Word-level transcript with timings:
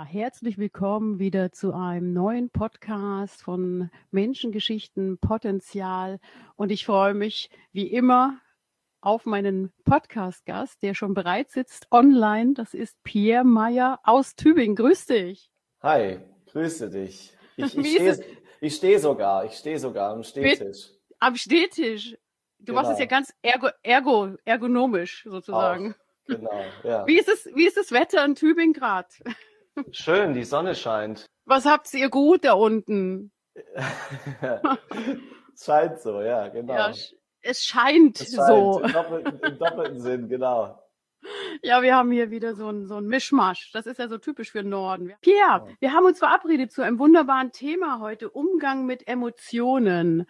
Ja, 0.00 0.06
herzlich 0.06 0.56
willkommen 0.56 1.18
wieder 1.18 1.52
zu 1.52 1.74
einem 1.74 2.14
neuen 2.14 2.48
Podcast 2.48 3.42
von 3.42 3.90
Menschengeschichten, 4.10 5.18
Potenzial. 5.18 6.20
Und 6.56 6.72
ich 6.72 6.86
freue 6.86 7.12
mich 7.12 7.50
wie 7.72 7.86
immer 7.86 8.40
auf 9.02 9.26
meinen 9.26 9.74
Podcast-Gast, 9.84 10.82
der 10.82 10.94
schon 10.94 11.12
bereit 11.12 11.50
sitzt 11.50 11.86
online. 11.90 12.54
Das 12.54 12.72
ist 12.72 12.96
Pierre 13.02 13.44
Meyer 13.44 14.00
aus 14.02 14.36
Tübingen. 14.36 14.74
Grüß 14.74 15.04
dich. 15.04 15.50
Hi, 15.82 16.20
grüße 16.50 16.88
dich. 16.88 17.34
Ich, 17.56 17.76
ich 17.76 17.92
stehe 17.92 18.24
steh 18.70 18.96
sogar, 18.96 19.44
ich 19.44 19.52
stehe 19.52 19.78
sogar 19.78 20.14
am 20.14 20.22
Stehtisch. 20.22 20.92
Am 21.18 21.36
Stehtisch. 21.36 22.16
Du 22.58 22.72
genau. 22.72 22.80
machst 22.80 22.92
es 22.92 23.00
ja 23.00 23.04
ganz 23.04 23.34
ergo, 23.42 23.68
ergo, 23.82 24.34
ergonomisch 24.46 25.24
sozusagen. 25.24 25.92
Auch. 25.92 26.26
Genau, 26.26 26.64
ja. 26.84 27.06
Wie 27.06 27.18
ist 27.18 27.28
es, 27.28 27.50
wie 27.54 27.66
ist 27.66 27.76
das 27.76 27.92
Wetter 27.92 28.24
in 28.24 28.34
Tübingen 28.34 28.72
gerade? 28.72 29.08
Schön, 29.92 30.34
die 30.34 30.44
Sonne 30.44 30.74
scheint. 30.74 31.26
Was 31.44 31.66
habt 31.66 31.92
ihr 31.94 32.10
gut 32.10 32.44
da 32.44 32.52
unten? 32.52 33.32
es 33.54 33.64
scheint 35.64 36.00
so, 36.00 36.20
ja, 36.20 36.48
genau. 36.48 36.74
Ja, 36.74 36.92
es 37.42 37.64
scheint, 37.64 38.20
es 38.20 38.34
scheint 38.34 38.46
so. 38.46 38.80
Im 38.80 38.92
doppelten, 38.92 39.40
Im 39.40 39.58
doppelten 39.58 40.00
Sinn, 40.00 40.28
genau. 40.28 40.78
Ja, 41.62 41.82
wir 41.82 41.94
haben 41.94 42.10
hier 42.10 42.30
wieder 42.30 42.54
so 42.54 42.68
ein, 42.68 42.86
so 42.86 42.96
ein 42.96 43.06
Mischmasch. 43.06 43.70
Das 43.72 43.86
ist 43.86 43.98
ja 43.98 44.08
so 44.08 44.18
typisch 44.18 44.52
für 44.52 44.62
den 44.62 44.70
Norden. 44.70 45.12
Pierre, 45.20 45.66
wir 45.78 45.92
haben 45.92 46.06
uns 46.06 46.18
verabredet 46.18 46.72
zu 46.72 46.82
einem 46.82 46.98
wunderbaren 46.98 47.52
Thema 47.52 48.00
heute, 48.00 48.30
Umgang 48.30 48.86
mit 48.86 49.06
Emotionen. 49.06 50.26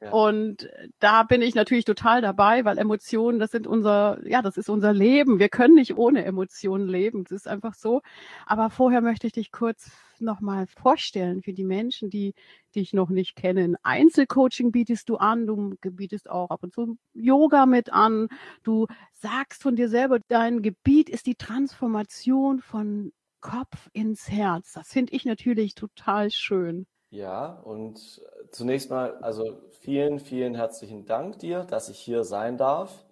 Ja. 0.00 0.10
Und 0.10 0.68
da 1.00 1.22
bin 1.22 1.40
ich 1.42 1.54
natürlich 1.54 1.84
total 1.84 2.20
dabei, 2.20 2.64
weil 2.64 2.78
Emotionen, 2.78 3.38
das 3.38 3.50
sind 3.50 3.66
unser, 3.66 4.18
ja, 4.24 4.42
das 4.42 4.56
ist 4.56 4.68
unser 4.68 4.92
Leben. 4.92 5.38
Wir 5.38 5.48
können 5.48 5.74
nicht 5.74 5.96
ohne 5.96 6.24
Emotionen 6.24 6.88
leben. 6.88 7.24
Das 7.24 7.32
ist 7.32 7.48
einfach 7.48 7.74
so. 7.74 8.02
Aber 8.46 8.68
vorher 8.70 9.00
möchte 9.00 9.26
ich 9.26 9.32
dich 9.32 9.52
kurz 9.52 9.90
nochmal 10.20 10.66
vorstellen 10.66 11.42
für 11.42 11.52
die 11.52 11.64
Menschen, 11.64 12.10
die 12.10 12.34
dich 12.74 12.92
noch 12.92 13.08
nicht 13.08 13.36
kennen. 13.36 13.76
Einzelcoaching 13.82 14.72
bietest 14.72 15.08
du 15.08 15.16
an, 15.16 15.46
du 15.46 15.74
bietest 15.80 16.28
auch 16.28 16.50
ab 16.50 16.62
und 16.62 16.72
zu 16.72 16.96
Yoga 17.14 17.66
mit 17.66 17.92
an. 17.92 18.28
Du 18.62 18.86
sagst 19.12 19.62
von 19.62 19.76
dir 19.76 19.88
selber, 19.88 20.18
dein 20.28 20.62
Gebiet 20.62 21.08
ist 21.08 21.26
die 21.26 21.36
Transformation 21.36 22.60
von 22.60 23.12
Kopf 23.40 23.90
ins 23.92 24.30
Herz. 24.30 24.72
Das 24.72 24.88
finde 24.88 25.12
ich 25.12 25.24
natürlich 25.24 25.74
total 25.74 26.30
schön. 26.30 26.86
Ja, 27.10 27.60
und 27.60 28.22
zunächst 28.50 28.90
mal, 28.90 29.18
also 29.18 29.60
vielen, 29.70 30.18
vielen 30.18 30.54
herzlichen 30.54 31.04
Dank 31.04 31.38
dir, 31.38 31.64
dass 31.64 31.88
ich 31.88 31.98
hier 31.98 32.24
sein 32.24 32.56
darf 32.56 33.04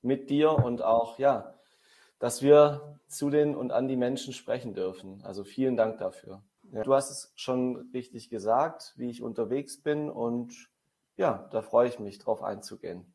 mit 0.00 0.30
dir 0.30 0.52
und 0.52 0.82
auch, 0.82 1.18
ja, 1.18 1.54
dass 2.18 2.40
wir 2.40 3.00
zu 3.08 3.30
den 3.30 3.54
und 3.54 3.72
an 3.72 3.88
die 3.88 3.96
Menschen 3.96 4.32
sprechen 4.32 4.74
dürfen. 4.74 5.20
Also 5.24 5.44
vielen 5.44 5.76
Dank 5.76 5.98
dafür. 5.98 6.42
Ja, 6.72 6.82
du 6.82 6.94
hast 6.94 7.10
es 7.10 7.32
schon 7.36 7.90
richtig 7.92 8.30
gesagt, 8.30 8.94
wie 8.96 9.10
ich 9.10 9.22
unterwegs 9.22 9.82
bin 9.82 10.08
und 10.08 10.70
ja, 11.16 11.48
da 11.50 11.62
freue 11.62 11.88
ich 11.88 11.98
mich 11.98 12.18
drauf 12.18 12.42
einzugehen. 12.42 13.12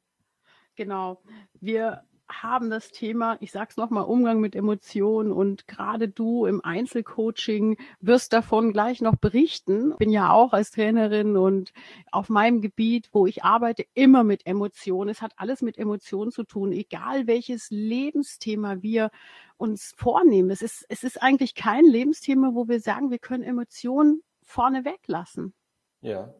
Genau. 0.75 1.21
Wir 1.53 2.03
haben 2.29 2.69
das 2.69 2.89
Thema, 2.89 3.37
ich 3.39 3.51
sage 3.51 3.67
es 3.71 3.77
nochmal, 3.77 4.05
Umgang 4.05 4.39
mit 4.39 4.55
Emotionen 4.55 5.31
und 5.31 5.67
gerade 5.67 6.07
du 6.07 6.45
im 6.45 6.63
Einzelcoaching 6.63 7.77
wirst 7.99 8.33
davon 8.33 8.73
gleich 8.73 9.01
noch 9.01 9.15
berichten. 9.15 9.91
Ich 9.91 9.97
bin 9.97 10.09
ja 10.09 10.31
auch 10.31 10.53
als 10.53 10.71
Trainerin 10.71 11.37
und 11.37 11.71
auf 12.11 12.29
meinem 12.29 12.61
Gebiet, 12.61 13.09
wo 13.11 13.27
ich 13.27 13.43
arbeite, 13.43 13.85
immer 13.93 14.23
mit 14.23 14.45
Emotionen. 14.45 15.09
Es 15.09 15.21
hat 15.21 15.33
alles 15.37 15.61
mit 15.61 15.77
Emotionen 15.77 16.31
zu 16.31 16.43
tun, 16.43 16.71
egal 16.71 17.27
welches 17.27 17.67
Lebensthema 17.69 18.81
wir 18.81 19.11
uns 19.57 19.93
vornehmen. 19.95 20.49
Es 20.49 20.61
ist, 20.61 20.85
es 20.89 21.03
ist 21.03 21.21
eigentlich 21.21 21.55
kein 21.55 21.85
Lebensthema, 21.85 22.51
wo 22.53 22.67
wir 22.67 22.79
sagen, 22.79 23.11
wir 23.11 23.19
können 23.19 23.43
Emotionen 23.43 24.21
vorne 24.43 24.85
weglassen. 24.85 25.53
Ja, 26.01 26.33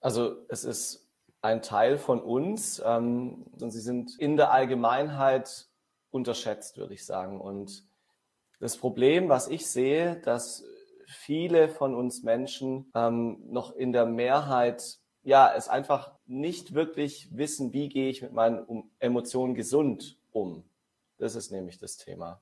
also 0.00 0.36
es 0.48 0.64
ist 0.64 1.07
ein 1.40 1.62
Teil 1.62 1.98
von 1.98 2.20
uns 2.20 2.82
ähm, 2.84 3.46
und 3.60 3.70
sie 3.70 3.80
sind 3.80 4.18
in 4.18 4.36
der 4.36 4.50
Allgemeinheit 4.50 5.68
unterschätzt, 6.10 6.76
würde 6.78 6.94
ich 6.94 7.06
sagen. 7.06 7.40
Und 7.40 7.86
das 8.60 8.76
Problem, 8.76 9.28
was 9.28 9.48
ich 9.48 9.66
sehe, 9.66 10.20
dass 10.20 10.64
viele 11.06 11.68
von 11.68 11.94
uns 11.94 12.22
Menschen 12.22 12.90
ähm, 12.94 13.40
noch 13.50 13.74
in 13.74 13.92
der 13.92 14.06
Mehrheit 14.06 14.98
ja 15.22 15.52
es 15.54 15.68
einfach 15.68 16.14
nicht 16.26 16.74
wirklich 16.74 17.28
wissen, 17.36 17.72
wie 17.72 17.88
gehe 17.88 18.08
ich 18.08 18.22
mit 18.22 18.32
meinen 18.32 18.90
Emotionen 18.98 19.54
gesund 19.54 20.18
um. 20.32 20.64
Das 21.18 21.34
ist 21.34 21.50
nämlich 21.50 21.78
das 21.78 21.96
Thema. 21.96 22.40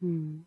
Hm. 0.00 0.46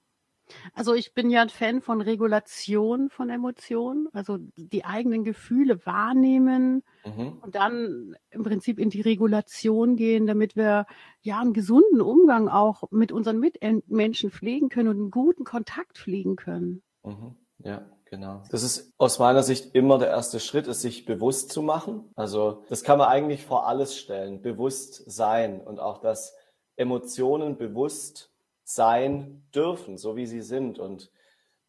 Also 0.73 0.93
ich 0.93 1.13
bin 1.13 1.29
ja 1.29 1.41
ein 1.41 1.49
Fan 1.49 1.81
von 1.81 2.01
Regulation 2.01 3.09
von 3.09 3.29
Emotionen, 3.29 4.07
also 4.13 4.37
die 4.55 4.85
eigenen 4.85 5.23
Gefühle 5.23 5.85
wahrnehmen 5.85 6.83
mhm. 7.05 7.39
und 7.41 7.55
dann 7.55 8.15
im 8.29 8.43
Prinzip 8.43 8.79
in 8.79 8.89
die 8.89 9.01
Regulation 9.01 9.95
gehen, 9.95 10.27
damit 10.27 10.55
wir 10.55 10.85
ja 11.21 11.39
einen 11.39 11.53
gesunden 11.53 12.01
Umgang 12.01 12.47
auch 12.47 12.83
mit 12.91 13.11
unseren 13.11 13.39
Mitmenschen 13.39 14.31
pflegen 14.31 14.69
können 14.69 14.89
und 14.89 14.97
einen 14.97 15.11
guten 15.11 15.43
Kontakt 15.43 15.97
pflegen 15.97 16.35
können. 16.35 16.81
Mhm. 17.03 17.35
Ja, 17.59 17.85
genau. 18.05 18.43
Das 18.51 18.63
ist 18.63 18.93
aus 18.97 19.19
meiner 19.19 19.43
Sicht 19.43 19.73
immer 19.73 19.97
der 19.97 20.09
erste 20.09 20.39
Schritt, 20.39 20.67
es 20.67 20.81
sich 20.81 21.05
bewusst 21.05 21.51
zu 21.51 21.61
machen. 21.61 22.11
Also 22.15 22.63
das 22.69 22.83
kann 22.83 22.99
man 22.99 23.09
eigentlich 23.09 23.45
vor 23.45 23.67
alles 23.67 23.97
stellen, 23.97 24.41
bewusst 24.41 25.09
sein 25.09 25.61
und 25.61 25.79
auch 25.79 25.99
dass 25.99 26.35
Emotionen 26.75 27.57
bewusst 27.57 28.31
sein 28.69 29.47
dürfen, 29.55 29.97
so 29.97 30.17
wie 30.17 30.25
sie 30.25 30.41
sind. 30.41 30.77
Und 30.77 31.09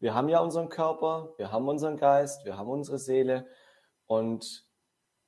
wir 0.01 0.13
haben 0.13 0.27
ja 0.27 0.41
unseren 0.41 0.67
Körper, 0.67 1.33
wir 1.37 1.49
haben 1.49 1.69
unseren 1.69 1.95
Geist, 1.95 2.43
wir 2.43 2.57
haben 2.57 2.69
unsere 2.69 2.99
Seele 2.99 3.47
und 4.05 4.65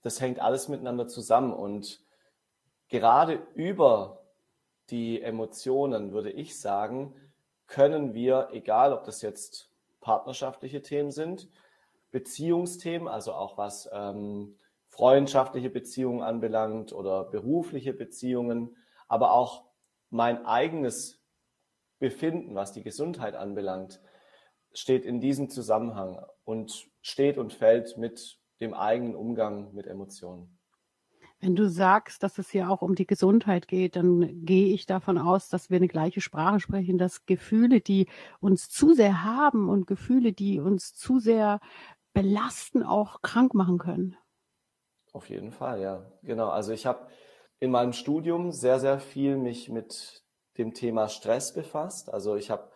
das 0.02 0.20
hängt 0.20 0.42
alles 0.42 0.68
miteinander 0.68 1.08
zusammen. 1.08 1.54
Und 1.54 2.02
gerade 2.90 3.42
über 3.56 4.22
die 4.90 5.22
Emotionen, 5.22 6.12
würde 6.12 6.30
ich 6.30 6.60
sagen, 6.60 7.16
können 7.68 8.14
wir, 8.14 8.50
egal 8.52 8.92
ob 8.92 9.06
das 9.06 9.22
jetzt 9.22 9.72
partnerschaftliche 10.02 10.82
Themen 10.82 11.12
sind, 11.12 11.48
Beziehungsthemen, 12.12 13.08
also 13.08 13.32
auch 13.32 13.58
was 13.58 13.90
ähm, 13.94 14.58
freundschaftliche 14.90 15.70
Beziehungen 15.70 16.22
anbelangt 16.22 16.92
oder 16.92 17.24
berufliche 17.24 17.94
Beziehungen, 17.94 18.76
aber 19.08 19.32
auch 19.32 19.64
mein 20.10 20.46
eigenes 20.46 21.21
Befinden, 22.02 22.56
was 22.56 22.74
die 22.74 22.84
Gesundheit 22.84 23.36
anbelangt, 23.36 24.02
steht 24.74 25.06
in 25.06 25.22
diesem 25.22 25.50
Zusammenhang 25.50 26.26
und 26.44 26.90
steht 27.02 27.38
und 27.38 27.54
fällt 27.54 27.98
mit 27.98 28.40
dem 28.60 28.74
eigenen 28.74 29.16
Umgang 29.16 29.74
mit 29.74 29.88
Emotionen. 29.88 30.58
Wenn 31.40 31.56
du 31.56 31.70
sagst, 31.70 32.24
dass 32.24 32.38
es 32.38 32.50
hier 32.50 32.70
auch 32.70 32.82
um 32.82 32.96
die 32.96 33.08
Gesundheit 33.08 33.68
geht, 33.68 33.96
dann 33.96 34.46
gehe 34.46 34.74
ich 34.74 34.86
davon 34.86 35.18
aus, 35.18 35.50
dass 35.50 35.70
wir 35.70 35.78
eine 35.78 35.88
gleiche 35.88 36.22
Sprache 36.22 36.60
sprechen, 36.60 36.98
dass 36.98 37.26
Gefühle, 37.26 37.82
die 37.82 38.08
uns 38.40 38.70
zu 38.70 38.94
sehr 38.94 39.24
haben 39.24 39.70
und 39.70 39.88
Gefühle, 39.88 40.34
die 40.34 40.60
uns 40.60 40.94
zu 40.94 41.20
sehr 41.20 41.60
belasten, 42.14 42.84
auch 42.84 43.22
krank 43.22 43.54
machen 43.54 43.78
können. 43.78 44.18
Auf 45.14 45.30
jeden 45.30 45.52
Fall, 45.52 45.82
ja. 45.82 46.12
Genau. 46.24 46.50
Also 46.50 46.74
ich 46.74 46.86
habe 46.86 47.08
in 47.60 47.72
meinem 47.72 47.94
Studium 47.94 48.52
sehr, 48.52 48.80
sehr 48.80 49.00
viel 49.00 49.38
mich 49.38 49.70
mit 49.70 50.21
dem 50.58 50.74
Thema 50.74 51.08
Stress 51.08 51.54
befasst. 51.54 52.14
Also 52.14 52.36
ich 52.36 52.50
habe 52.50 52.70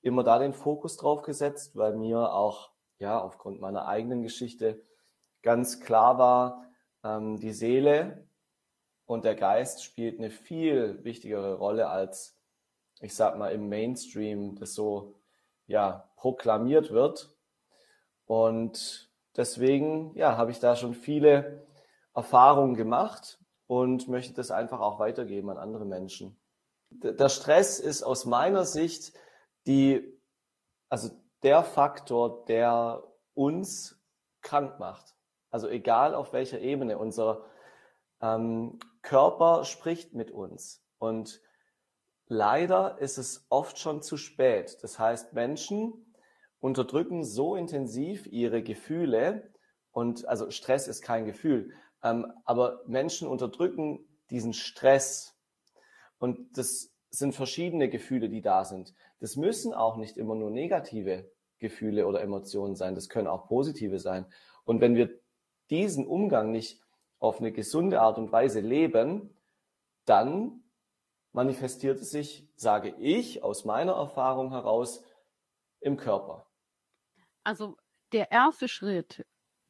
immer 0.00 0.22
da 0.22 0.38
den 0.38 0.54
Fokus 0.54 0.96
drauf 0.96 1.22
gesetzt, 1.22 1.76
weil 1.76 1.94
mir 1.94 2.32
auch 2.32 2.70
ja 2.98 3.20
aufgrund 3.20 3.60
meiner 3.60 3.86
eigenen 3.86 4.22
Geschichte 4.22 4.82
ganz 5.42 5.80
klar 5.80 6.18
war, 6.18 6.64
ähm, 7.04 7.38
die 7.38 7.52
Seele 7.52 8.26
und 9.04 9.24
der 9.24 9.34
Geist 9.34 9.84
spielt 9.84 10.18
eine 10.18 10.30
viel 10.30 11.02
wichtigere 11.04 11.54
Rolle 11.54 11.88
als, 11.88 12.38
ich 13.00 13.14
sag 13.14 13.36
mal, 13.36 13.52
im 13.52 13.68
Mainstream 13.68 14.56
das 14.56 14.74
so 14.74 15.14
ja 15.66 16.10
proklamiert 16.16 16.90
wird. 16.90 17.36
Und 18.24 19.10
deswegen 19.36 20.14
ja 20.16 20.36
habe 20.36 20.50
ich 20.50 20.58
da 20.58 20.76
schon 20.76 20.94
viele 20.94 21.66
Erfahrungen 22.14 22.74
gemacht 22.74 23.38
und 23.66 24.08
möchte 24.08 24.34
das 24.34 24.50
einfach 24.50 24.80
auch 24.80 24.98
weitergeben 24.98 25.50
an 25.50 25.58
andere 25.58 25.84
Menschen. 25.84 26.36
Der 27.02 27.28
Stress 27.28 27.78
ist 27.78 28.02
aus 28.02 28.24
meiner 28.24 28.64
Sicht 28.64 29.12
die, 29.66 30.20
also 30.88 31.10
der 31.42 31.62
Faktor, 31.62 32.44
der 32.46 33.02
uns 33.34 34.00
krank 34.42 34.78
macht. 34.78 35.14
Also 35.50 35.68
egal 35.68 36.14
auf 36.14 36.32
welcher 36.32 36.60
Ebene, 36.60 36.98
unser 36.98 37.44
ähm, 38.20 38.78
Körper 39.02 39.64
spricht 39.64 40.14
mit 40.14 40.30
uns. 40.30 40.84
Und 40.98 41.40
leider 42.26 42.98
ist 42.98 43.18
es 43.18 43.46
oft 43.48 43.78
schon 43.78 44.02
zu 44.02 44.16
spät. 44.16 44.78
Das 44.82 44.98
heißt, 44.98 45.32
Menschen 45.34 46.14
unterdrücken 46.58 47.24
so 47.24 47.54
intensiv 47.56 48.26
ihre 48.26 48.62
Gefühle 48.62 49.52
und 49.92 50.26
also 50.26 50.50
Stress 50.50 50.88
ist 50.88 51.02
kein 51.02 51.24
Gefühl, 51.24 51.72
ähm, 52.02 52.32
aber 52.44 52.82
Menschen 52.86 53.28
unterdrücken 53.28 54.06
diesen 54.30 54.52
Stress 54.52 55.35
und 56.18 56.56
das 56.56 56.92
sind 57.10 57.34
verschiedene 57.34 57.88
Gefühle, 57.88 58.28
die 58.28 58.42
da 58.42 58.64
sind. 58.64 58.94
Das 59.20 59.36
müssen 59.36 59.72
auch 59.72 59.96
nicht 59.96 60.16
immer 60.16 60.34
nur 60.34 60.50
negative 60.50 61.30
Gefühle 61.58 62.06
oder 62.06 62.20
Emotionen 62.20 62.76
sein. 62.76 62.94
Das 62.94 63.08
können 63.08 63.28
auch 63.28 63.48
positive 63.48 63.98
sein. 63.98 64.26
Und 64.64 64.80
wenn 64.80 64.94
wir 64.94 65.18
diesen 65.70 66.06
Umgang 66.06 66.50
nicht 66.50 66.80
auf 67.18 67.40
eine 67.40 67.52
gesunde 67.52 68.00
Art 68.00 68.18
und 68.18 68.32
Weise 68.32 68.60
leben, 68.60 69.34
dann 70.04 70.62
manifestiert 71.32 72.00
es 72.00 72.10
sich, 72.10 72.48
sage 72.56 72.94
ich 72.98 73.42
aus 73.42 73.64
meiner 73.64 73.92
Erfahrung 73.92 74.50
heraus, 74.50 75.02
im 75.80 75.96
Körper. 75.96 76.46
Also 77.44 77.76
der 78.12 78.32
erste 78.32 78.68
Schritt, 78.68 79.26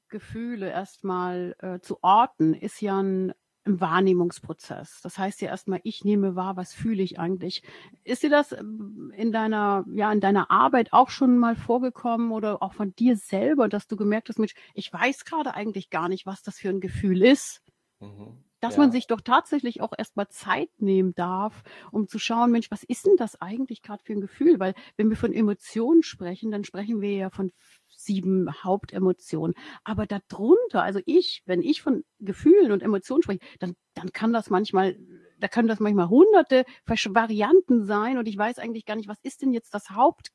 Gefühle 0.08 0.70
erstmal 0.70 1.56
äh, 1.58 1.80
zu 1.80 1.98
orten, 2.02 2.54
ist 2.54 2.80
ja 2.80 3.02
ein 3.02 3.34
im 3.66 3.80
Wahrnehmungsprozess. 3.80 5.00
Das 5.02 5.18
heißt 5.18 5.40
ja 5.42 5.48
erstmal, 5.48 5.80
ich 5.82 6.04
nehme 6.04 6.36
wahr, 6.36 6.56
was 6.56 6.72
fühle 6.72 7.02
ich 7.02 7.18
eigentlich. 7.18 7.62
Ist 8.04 8.22
dir 8.22 8.30
das 8.30 8.52
ähm, 8.52 9.12
in 9.16 9.32
deiner, 9.32 9.84
ja, 9.92 10.10
in 10.12 10.20
deiner 10.20 10.50
Arbeit 10.50 10.92
auch 10.92 11.10
schon 11.10 11.36
mal 11.36 11.56
vorgekommen 11.56 12.30
oder 12.32 12.62
auch 12.62 12.72
von 12.72 12.94
dir 12.94 13.16
selber, 13.16 13.68
dass 13.68 13.88
du 13.88 13.96
gemerkt 13.96 14.28
hast, 14.28 14.38
Mensch, 14.38 14.54
ich 14.74 14.92
weiß 14.92 15.24
gerade 15.24 15.54
eigentlich 15.54 15.90
gar 15.90 16.08
nicht, 16.08 16.26
was 16.26 16.42
das 16.42 16.58
für 16.58 16.70
ein 16.70 16.80
Gefühl 16.80 17.22
ist? 17.22 17.62
Mhm 18.00 18.44
dass 18.66 18.74
ja. 18.74 18.82
man 18.82 18.90
sich 18.90 19.06
doch 19.06 19.20
tatsächlich 19.20 19.80
auch 19.80 19.92
erstmal 19.96 20.28
Zeit 20.28 20.70
nehmen 20.78 21.14
darf, 21.14 21.62
um 21.92 22.08
zu 22.08 22.18
schauen, 22.18 22.50
Mensch, 22.50 22.68
was 22.70 22.82
ist 22.82 23.06
denn 23.06 23.16
das 23.16 23.40
eigentlich 23.40 23.80
gerade 23.80 24.02
für 24.04 24.12
ein 24.12 24.20
Gefühl? 24.20 24.58
Weil 24.58 24.74
wenn 24.96 25.08
wir 25.08 25.16
von 25.16 25.32
Emotionen 25.32 26.02
sprechen, 26.02 26.50
dann 26.50 26.64
sprechen 26.64 27.00
wir 27.00 27.12
ja 27.12 27.30
von 27.30 27.52
sieben 27.96 28.48
Hauptemotionen. 28.64 29.54
Aber 29.84 30.06
darunter, 30.06 30.82
also 30.82 31.00
ich, 31.06 31.42
wenn 31.46 31.62
ich 31.62 31.80
von 31.80 32.04
Gefühlen 32.18 32.72
und 32.72 32.82
Emotionen 32.82 33.22
spreche, 33.22 33.38
dann, 33.60 33.76
dann 33.94 34.12
kann 34.12 34.32
das 34.32 34.50
manchmal, 34.50 34.98
da 35.38 35.46
können 35.46 35.68
das 35.68 35.78
manchmal 35.78 36.08
hunderte 36.08 36.64
Varianten 36.86 37.84
sein 37.84 38.18
und 38.18 38.26
ich 38.26 38.36
weiß 38.36 38.58
eigentlich 38.58 38.84
gar 38.84 38.96
nicht, 38.96 39.08
was 39.08 39.20
ist 39.22 39.42
denn 39.42 39.52
jetzt 39.52 39.74
das 39.74 39.90
Haupt, 39.90 40.30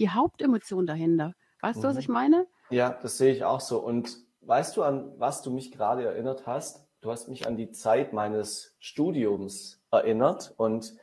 die 0.00 0.10
Hauptemotion 0.10 0.84
dahinter? 0.84 1.34
Weißt 1.60 1.78
mhm. 1.78 1.82
du, 1.82 1.88
was 1.88 1.94
mhm. 1.94 2.00
ich 2.00 2.08
meine? 2.08 2.46
Ja, 2.70 2.90
das 2.90 3.18
sehe 3.18 3.32
ich 3.32 3.44
auch 3.44 3.60
so. 3.60 3.78
Und 3.78 4.18
weißt 4.40 4.76
du, 4.76 4.82
an 4.82 5.12
was 5.16 5.42
du 5.42 5.52
mich 5.52 5.70
gerade 5.70 6.04
erinnert 6.04 6.44
hast? 6.46 6.87
Du 7.00 7.12
hast 7.12 7.28
mich 7.28 7.46
an 7.46 7.56
die 7.56 7.70
Zeit 7.70 8.12
meines 8.12 8.74
Studiums 8.80 9.80
erinnert 9.92 10.52
und 10.56 10.96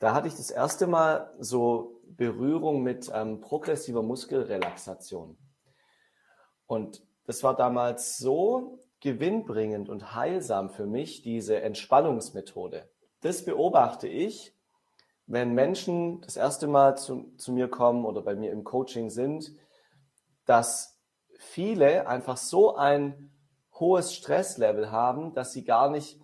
da 0.00 0.14
hatte 0.14 0.26
ich 0.26 0.34
das 0.34 0.50
erste 0.50 0.88
Mal 0.88 1.32
so 1.38 2.00
Berührung 2.04 2.82
mit 2.82 3.08
ähm, 3.14 3.40
progressiver 3.40 4.02
Muskelrelaxation. 4.02 5.38
Und 6.66 7.06
das 7.24 7.44
war 7.44 7.54
damals 7.54 8.18
so 8.18 8.80
gewinnbringend 8.98 9.88
und 9.88 10.14
heilsam 10.16 10.70
für 10.70 10.86
mich, 10.86 11.22
diese 11.22 11.60
Entspannungsmethode. 11.60 12.88
Das 13.20 13.44
beobachte 13.44 14.08
ich, 14.08 14.56
wenn 15.26 15.54
Menschen 15.54 16.20
das 16.22 16.36
erste 16.36 16.66
Mal 16.66 16.98
zu, 16.98 17.32
zu 17.36 17.52
mir 17.52 17.68
kommen 17.68 18.04
oder 18.04 18.22
bei 18.22 18.34
mir 18.34 18.50
im 18.50 18.64
Coaching 18.64 19.08
sind, 19.08 19.52
dass 20.46 21.00
viele 21.38 22.08
einfach 22.08 22.36
so 22.36 22.74
ein 22.74 23.32
hohes 23.74 24.14
Stresslevel 24.14 24.90
haben, 24.90 25.34
dass 25.34 25.52
sie 25.52 25.64
gar 25.64 25.90
nicht, 25.90 26.20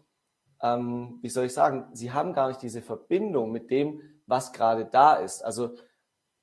ähm, 0.61 1.19
wie 1.23 1.29
soll 1.29 1.47
ich 1.47 1.55
sagen, 1.55 1.89
sie 1.93 2.13
haben 2.13 2.33
gar 2.33 2.49
nicht 2.49 2.63
diese 2.63 2.83
Verbindung 2.83 3.51
mit 3.53 3.71
dem, 3.71 4.03
was 4.27 4.53
gerade 4.53 4.85
da 4.85 5.15
ist. 5.15 5.43
Also 5.43 5.77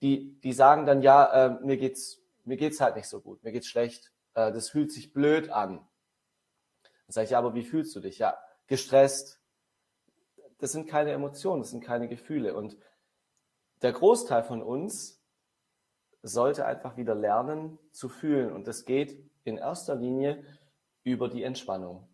die, 0.01 0.39
die 0.41 0.53
sagen 0.53 0.85
dann, 0.85 1.01
ja, 1.01 1.25
äh, 1.45 1.49
mir 1.63 1.77
geht's, 1.77 2.21
mir 2.43 2.57
geht's 2.57 2.81
halt 2.81 2.95
nicht 2.95 3.07
so 3.07 3.21
gut, 3.21 3.43
mir 3.43 3.51
geht's 3.51 3.67
schlecht, 3.67 4.11
äh, 4.33 4.51
das 4.51 4.69
fühlt 4.69 4.91
sich 4.91 5.13
blöd 5.13 5.49
an. 5.49 5.77
Dann 5.77 7.13
sage 7.13 7.25
ich, 7.25 7.31
ja, 7.31 7.39
aber 7.39 7.53
wie 7.53 7.63
fühlst 7.63 7.95
du 7.95 7.99
dich? 7.99 8.17
Ja, 8.17 8.37
gestresst. 8.67 9.39
Das 10.57 10.71
sind 10.71 10.87
keine 10.87 11.11
Emotionen, 11.11 11.61
das 11.61 11.71
sind 11.71 11.83
keine 11.83 12.07
Gefühle. 12.07 12.55
Und 12.55 12.77
der 13.81 13.93
Großteil 13.93 14.43
von 14.43 14.63
uns 14.63 15.21
sollte 16.23 16.65
einfach 16.65 16.97
wieder 16.97 17.13
lernen 17.13 17.77
zu 17.91 18.09
fühlen. 18.09 18.51
Und 18.51 18.67
das 18.67 18.85
geht 18.85 19.19
in 19.43 19.57
erster 19.57 19.95
Linie 19.95 20.43
über 21.05 21.29
die 21.29 21.43
Entspannung. 21.43 22.09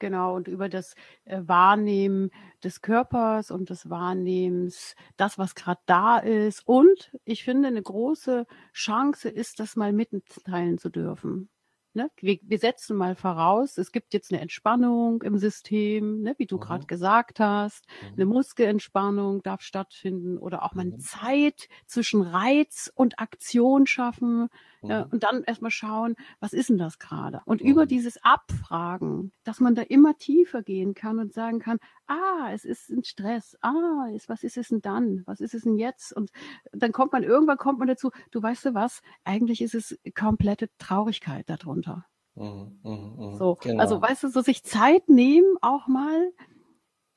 Genau, 0.00 0.36
und 0.36 0.46
über 0.46 0.68
das 0.68 0.94
äh, 1.24 1.40
Wahrnehmen 1.44 2.30
des 2.62 2.82
Körpers 2.82 3.50
und 3.50 3.68
des 3.70 3.90
Wahrnehmens, 3.90 4.94
das, 5.16 5.38
was 5.38 5.54
gerade 5.54 5.80
da 5.86 6.18
ist. 6.18 6.66
Und 6.66 7.12
ich 7.24 7.44
finde, 7.44 7.68
eine 7.68 7.82
große 7.82 8.46
Chance 8.72 9.28
ist, 9.28 9.58
das 9.60 9.74
mal 9.76 9.92
mitteilen 9.92 10.78
zu 10.78 10.88
dürfen. 10.88 11.50
Ne? 11.94 12.10
Wir, 12.20 12.38
wir, 12.42 12.58
setzen 12.58 12.96
mal 12.96 13.16
voraus, 13.16 13.76
es 13.76 13.90
gibt 13.90 14.14
jetzt 14.14 14.30
eine 14.30 14.40
Entspannung 14.40 15.22
im 15.22 15.36
System, 15.36 16.20
ne? 16.20 16.34
wie 16.38 16.46
du 16.46 16.56
mhm. 16.56 16.60
gerade 16.60 16.86
gesagt 16.86 17.40
hast. 17.40 17.86
Mhm. 18.02 18.12
Eine 18.14 18.26
Muskelentspannung 18.26 19.42
darf 19.42 19.62
stattfinden 19.62 20.38
oder 20.38 20.62
auch 20.62 20.74
mal 20.74 20.84
mhm. 20.84 21.00
Zeit 21.00 21.68
zwischen 21.86 22.22
Reiz 22.22 22.92
und 22.94 23.18
Aktion 23.18 23.88
schaffen. 23.88 24.48
Mhm. 24.82 25.06
und 25.10 25.22
dann 25.22 25.42
erstmal 25.44 25.70
schauen, 25.70 26.14
was 26.40 26.52
ist 26.52 26.68
denn 26.68 26.78
das 26.78 26.98
gerade? 26.98 27.40
Und 27.44 27.60
über 27.60 27.84
mhm. 27.84 27.88
dieses 27.88 28.22
Abfragen, 28.22 29.32
dass 29.44 29.60
man 29.60 29.74
da 29.74 29.82
immer 29.82 30.16
tiefer 30.16 30.62
gehen 30.62 30.94
kann 30.94 31.18
und 31.18 31.32
sagen 31.32 31.58
kann, 31.58 31.78
ah, 32.06 32.50
es 32.52 32.64
ist 32.64 32.90
ein 32.90 33.04
Stress, 33.04 33.56
ah, 33.60 34.06
ist, 34.14 34.28
was 34.28 34.44
ist 34.44 34.56
es 34.56 34.68
denn 34.68 34.80
dann? 34.80 35.22
Was 35.26 35.40
ist 35.40 35.54
es 35.54 35.62
denn 35.62 35.76
jetzt? 35.76 36.12
Und 36.12 36.30
dann 36.72 36.92
kommt 36.92 37.12
man, 37.12 37.22
irgendwann 37.22 37.58
kommt 37.58 37.78
man 37.78 37.88
dazu, 37.88 38.10
du 38.30 38.42
weißt 38.42 38.66
du 38.66 38.74
was, 38.74 39.00
eigentlich 39.24 39.60
ist 39.60 39.74
es 39.74 39.98
komplette 40.14 40.68
Traurigkeit 40.78 41.48
darunter. 41.48 42.06
Mhm, 42.34 42.78
mh, 42.82 42.96
mh, 43.16 43.36
so, 43.36 43.56
genau. 43.60 43.82
also 43.82 44.00
weißt 44.00 44.24
du, 44.24 44.28
so 44.28 44.42
sich 44.42 44.62
Zeit 44.62 45.08
nehmen 45.08 45.56
auch 45.60 45.88
mal. 45.88 46.30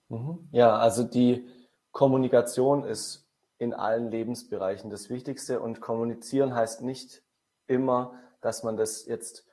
Mhm. 0.10 0.50
Ja, 0.52 0.78
also 0.78 1.04
die 1.04 1.48
Kommunikation 1.92 2.84
ist 2.84 3.28
in 3.60 3.74
allen 3.74 4.10
Lebensbereichen 4.10 4.90
das 4.90 5.12
Wichtigste 5.12 5.60
und 5.60 5.82
kommunizieren 5.82 6.56
heißt 6.56 6.82
nicht 6.82 7.22
immer, 7.72 8.20
dass 8.42 8.64
man 8.64 8.78
das 8.78 9.06
jetzt 9.06 9.46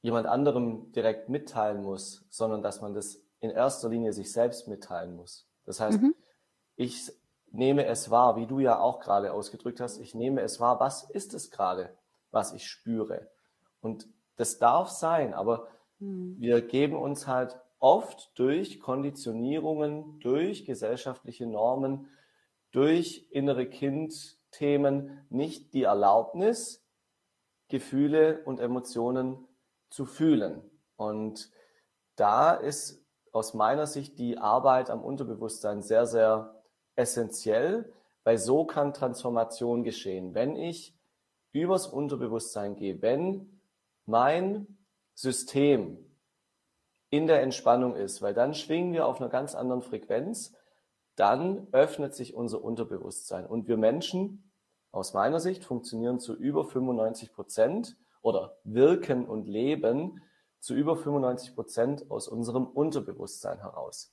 jemand 0.00 0.26
anderem 0.26 0.92
direkt 0.92 1.28
mitteilen 1.28 1.82
muss, 1.82 2.24
sondern 2.30 2.62
dass 2.62 2.80
man 2.80 2.94
das 2.94 3.18
in 3.40 3.50
erster 3.50 3.88
Linie 3.88 4.12
sich 4.12 4.32
selbst 4.32 4.68
mitteilen 4.68 5.16
muss. 5.16 5.48
Das 5.64 5.80
heißt, 5.80 6.00
mhm. 6.00 6.14
ich 6.76 7.10
nehme 7.50 7.86
es 7.86 8.10
wahr, 8.10 8.36
wie 8.36 8.46
du 8.46 8.58
ja 8.58 8.78
auch 8.78 9.00
gerade 9.00 9.32
ausgedrückt 9.32 9.80
hast, 9.80 9.98
ich 9.98 10.14
nehme 10.14 10.42
es 10.42 10.60
wahr, 10.60 10.80
was 10.80 11.08
ist 11.10 11.34
es 11.34 11.50
gerade, 11.50 11.96
was 12.30 12.52
ich 12.52 12.66
spüre. 12.66 13.28
Und 13.80 14.08
das 14.36 14.58
darf 14.58 14.88
sein, 14.88 15.34
aber 15.34 15.68
mhm. 15.98 16.36
wir 16.38 16.60
geben 16.62 16.96
uns 16.96 17.26
halt 17.26 17.58
oft 17.78 18.30
durch 18.38 18.80
Konditionierungen, 18.80 20.18
durch 20.20 20.64
gesellschaftliche 20.64 21.46
Normen, 21.46 22.08
durch 22.72 23.26
innere 23.30 23.66
Kind-Themen 23.66 25.26
nicht 25.30 25.72
die 25.74 25.84
Erlaubnis, 25.84 26.83
Gefühle 27.68 28.42
und 28.44 28.60
Emotionen 28.60 29.46
zu 29.90 30.06
fühlen. 30.06 30.62
Und 30.96 31.50
da 32.16 32.54
ist 32.54 33.04
aus 33.32 33.54
meiner 33.54 33.86
Sicht 33.86 34.18
die 34.18 34.38
Arbeit 34.38 34.90
am 34.90 35.02
Unterbewusstsein 35.02 35.82
sehr, 35.82 36.06
sehr 36.06 36.62
essentiell, 36.94 37.92
weil 38.22 38.38
so 38.38 38.64
kann 38.64 38.92
Transformation 38.92 39.82
geschehen. 39.82 40.34
Wenn 40.34 40.56
ich 40.56 40.96
übers 41.52 41.86
Unterbewusstsein 41.86 42.76
gehe, 42.76 43.02
wenn 43.02 43.60
mein 44.06 44.78
System 45.14 45.98
in 47.10 47.26
der 47.26 47.42
Entspannung 47.42 47.94
ist, 47.94 48.22
weil 48.22 48.34
dann 48.34 48.54
schwingen 48.54 48.92
wir 48.92 49.06
auf 49.06 49.20
einer 49.20 49.30
ganz 49.30 49.54
anderen 49.54 49.82
Frequenz, 49.82 50.52
dann 51.16 51.68
öffnet 51.72 52.14
sich 52.14 52.34
unser 52.34 52.62
Unterbewusstsein. 52.62 53.46
Und 53.46 53.68
wir 53.68 53.76
Menschen 53.76 54.50
aus 54.94 55.12
meiner 55.12 55.40
Sicht 55.40 55.64
funktionieren 55.64 56.20
zu 56.20 56.34
über 56.34 56.64
95 56.64 57.32
Prozent 57.32 57.96
oder 58.22 58.56
wirken 58.64 59.26
und 59.26 59.48
leben 59.48 60.22
zu 60.60 60.74
über 60.74 60.96
95 60.96 61.54
Prozent 61.54 62.10
aus 62.10 62.28
unserem 62.28 62.66
Unterbewusstsein 62.66 63.58
heraus. 63.58 64.12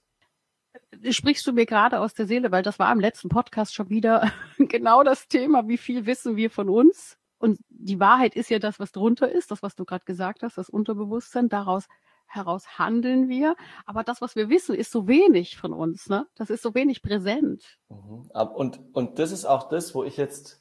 Sprichst 1.10 1.46
du 1.46 1.54
mir 1.54 1.66
gerade 1.66 2.00
aus 2.00 2.14
der 2.14 2.26
Seele, 2.26 2.52
weil 2.52 2.64
das 2.64 2.80
war 2.80 2.92
im 2.92 3.00
letzten 3.00 3.30
Podcast 3.30 3.74
schon 3.74 3.90
wieder 3.90 4.32
genau 4.58 5.04
das 5.04 5.28
Thema, 5.28 5.68
wie 5.68 5.78
viel 5.78 6.06
wissen 6.06 6.36
wir 6.36 6.50
von 6.50 6.70
uns? 6.70 7.18
Und 7.38 7.60
die 7.70 8.00
Wahrheit 8.00 8.36
ist 8.36 8.50
ja 8.50 8.60
das, 8.60 8.80
was 8.80 8.92
drunter 8.92 9.32
ist, 9.32 9.52
das, 9.52 9.64
was 9.64 9.76
du 9.76 9.86
gerade 9.86 10.06
gesagt 10.06 10.44
hast, 10.44 10.58
das 10.58 10.70
Unterbewusstsein. 10.70 11.50
Daraus 11.50 11.88
heraus 12.28 12.80
handeln 12.80 13.30
wir. 13.30 13.56
Aber 13.86 14.04
das, 14.04 14.22
was 14.22 14.36
wir 14.36 14.50
wissen, 14.50 14.76
ist 14.76 14.92
so 14.92 15.08
wenig 15.08 15.58
von 15.58 15.74
uns. 15.74 16.08
Ne? 16.08 16.28
Das 16.36 16.50
ist 16.50 16.62
so 16.62 16.74
wenig 16.74 17.02
präsent. 17.02 17.80
Mhm. 17.90 18.30
Und, 18.56 18.80
und 18.94 19.20
das 19.20 19.32
ist 19.32 19.46
auch 19.46 19.70
das, 19.70 19.96
wo 19.96 20.04
ich 20.04 20.18
jetzt 20.18 20.61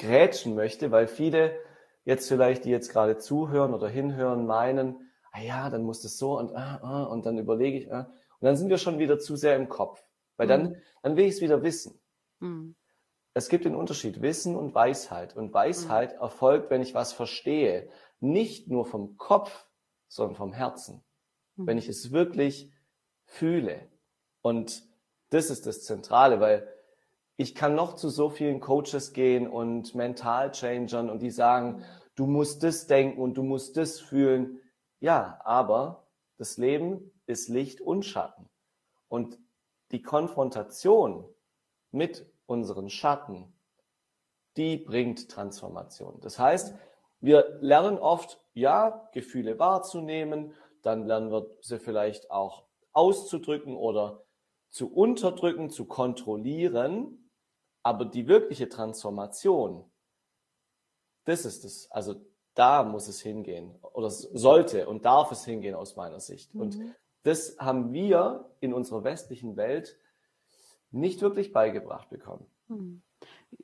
grätschen 0.00 0.54
möchte, 0.54 0.90
weil 0.90 1.06
viele 1.06 1.58
jetzt 2.04 2.28
vielleicht, 2.28 2.64
die 2.64 2.70
jetzt 2.70 2.90
gerade 2.90 3.18
zuhören 3.18 3.74
oder 3.74 3.88
hinhören, 3.88 4.46
meinen, 4.46 5.10
ah 5.32 5.40
ja, 5.40 5.70
dann 5.70 5.82
muss 5.82 6.00
das 6.00 6.18
so 6.18 6.38
und 6.38 6.54
ah, 6.56 6.80
ah, 6.82 7.04
und 7.04 7.26
dann 7.26 7.38
überlege 7.38 7.78
ich, 7.78 7.92
ah. 7.92 8.10
und 8.40 8.46
dann 8.46 8.56
sind 8.56 8.70
wir 8.70 8.78
schon 8.78 8.98
wieder 8.98 9.18
zu 9.18 9.36
sehr 9.36 9.56
im 9.56 9.68
Kopf, 9.68 10.02
weil 10.36 10.48
dann, 10.48 10.70
mhm. 10.70 10.76
dann 11.02 11.16
will 11.16 11.26
ich 11.26 11.34
es 11.34 11.40
wieder 11.40 11.62
wissen. 11.62 12.00
Mhm. 12.40 12.74
Es 13.32 13.48
gibt 13.48 13.64
den 13.64 13.76
Unterschied 13.76 14.22
Wissen 14.22 14.56
und 14.56 14.74
Weisheit. 14.74 15.36
Und 15.36 15.54
Weisheit 15.54 16.14
mhm. 16.16 16.22
erfolgt, 16.22 16.70
wenn 16.70 16.82
ich 16.82 16.94
was 16.94 17.12
verstehe. 17.12 17.88
Nicht 18.18 18.68
nur 18.68 18.84
vom 18.84 19.16
Kopf, 19.16 19.66
sondern 20.08 20.34
vom 20.34 20.52
Herzen. 20.52 21.04
Mhm. 21.54 21.66
Wenn 21.66 21.78
ich 21.78 21.88
es 21.88 22.10
wirklich 22.10 22.72
fühle. 23.24 23.88
Und 24.42 24.82
das 25.30 25.50
ist 25.50 25.66
das 25.66 25.84
Zentrale, 25.84 26.40
weil 26.40 26.66
ich 27.40 27.54
kann 27.54 27.74
noch 27.74 27.94
zu 27.94 28.10
so 28.10 28.28
vielen 28.28 28.60
Coaches 28.60 29.14
gehen 29.14 29.48
und 29.48 29.94
Mental-Changern 29.94 31.08
und 31.08 31.22
die 31.22 31.30
sagen, 31.30 31.76
mhm. 31.76 31.84
du 32.14 32.26
musst 32.26 32.62
das 32.62 32.86
denken 32.86 33.18
und 33.18 33.32
du 33.32 33.42
musst 33.42 33.78
das 33.78 33.98
fühlen. 33.98 34.60
Ja, 35.00 35.40
aber 35.42 36.06
das 36.36 36.58
Leben 36.58 37.10
ist 37.24 37.48
Licht 37.48 37.80
und 37.80 38.04
Schatten. 38.04 38.50
Und 39.08 39.38
die 39.90 40.02
Konfrontation 40.02 41.24
mit 41.90 42.30
unseren 42.44 42.90
Schatten, 42.90 43.54
die 44.58 44.76
bringt 44.76 45.30
Transformation. 45.30 46.20
Das 46.20 46.38
heißt, 46.38 46.74
wir 47.20 47.56
lernen 47.62 47.98
oft, 47.98 48.38
ja, 48.52 49.08
Gefühle 49.14 49.58
wahrzunehmen, 49.58 50.52
dann 50.82 51.06
lernen 51.06 51.32
wir 51.32 51.46
sie 51.62 51.78
vielleicht 51.78 52.30
auch 52.30 52.64
auszudrücken 52.92 53.76
oder 53.76 54.24
zu 54.68 54.92
unterdrücken, 54.92 55.70
zu 55.70 55.86
kontrollieren. 55.86 57.16
Aber 57.82 58.04
die 58.04 58.28
wirkliche 58.28 58.68
Transformation, 58.68 59.84
das 61.24 61.44
ist 61.44 61.64
es. 61.64 61.90
Also 61.90 62.16
da 62.54 62.82
muss 62.82 63.08
es 63.08 63.20
hingehen 63.20 63.74
oder 63.92 64.10
sollte 64.10 64.88
und 64.88 65.04
darf 65.04 65.32
es 65.32 65.44
hingehen 65.44 65.74
aus 65.74 65.96
meiner 65.96 66.20
Sicht. 66.20 66.54
Mhm. 66.54 66.60
Und 66.60 66.78
das 67.22 67.56
haben 67.58 67.92
wir 67.92 68.50
in 68.60 68.72
unserer 68.72 69.04
westlichen 69.04 69.56
Welt 69.56 69.98
nicht 70.90 71.22
wirklich 71.22 71.52
beigebracht 71.52 72.10
bekommen. 72.10 72.46
Hm. 72.68 73.02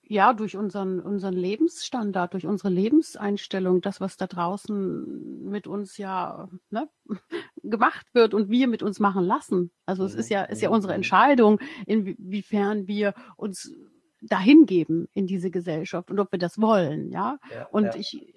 Ja, 0.03 0.33
durch 0.33 0.57
unseren, 0.57 1.01
unseren 1.01 1.35
Lebensstandard, 1.35 2.35
durch 2.35 2.47
unsere 2.47 2.69
Lebenseinstellung, 2.69 3.81
das, 3.81 4.01
was 4.01 4.17
da 4.17 4.27
draußen 4.27 5.49
mit 5.49 5.67
uns 5.67 5.97
ja 5.97 6.49
ne, 6.71 6.89
gemacht 7.63 8.07
wird 8.13 8.35
und 8.35 8.51
wir 8.51 8.69
mit 8.69 8.83
uns 8.83 9.01
machen 9.01 9.25
lassen. 9.25 9.71
Also 9.87 10.05
es 10.05 10.15
ist 10.15 10.29
ja, 10.29 10.43
ist 10.43 10.63
ja 10.63 10.71
unsere 10.71 10.95
Entscheidung, 10.95 11.61
inwiefern 11.87 12.89
wir 12.89 13.15
uns 13.37 13.73
dahin 14.21 14.67
geben 14.67 15.09
in 15.13 15.27
diese 15.27 15.51
Gesellschaft 15.51 16.11
und 16.11 16.19
ob 16.19 16.33
wir 16.33 16.39
das 16.39 16.61
wollen, 16.61 17.11
ja. 17.11 17.39
ja 17.53 17.67
und 17.71 17.85
ja. 17.85 17.95
ich, 17.97 18.35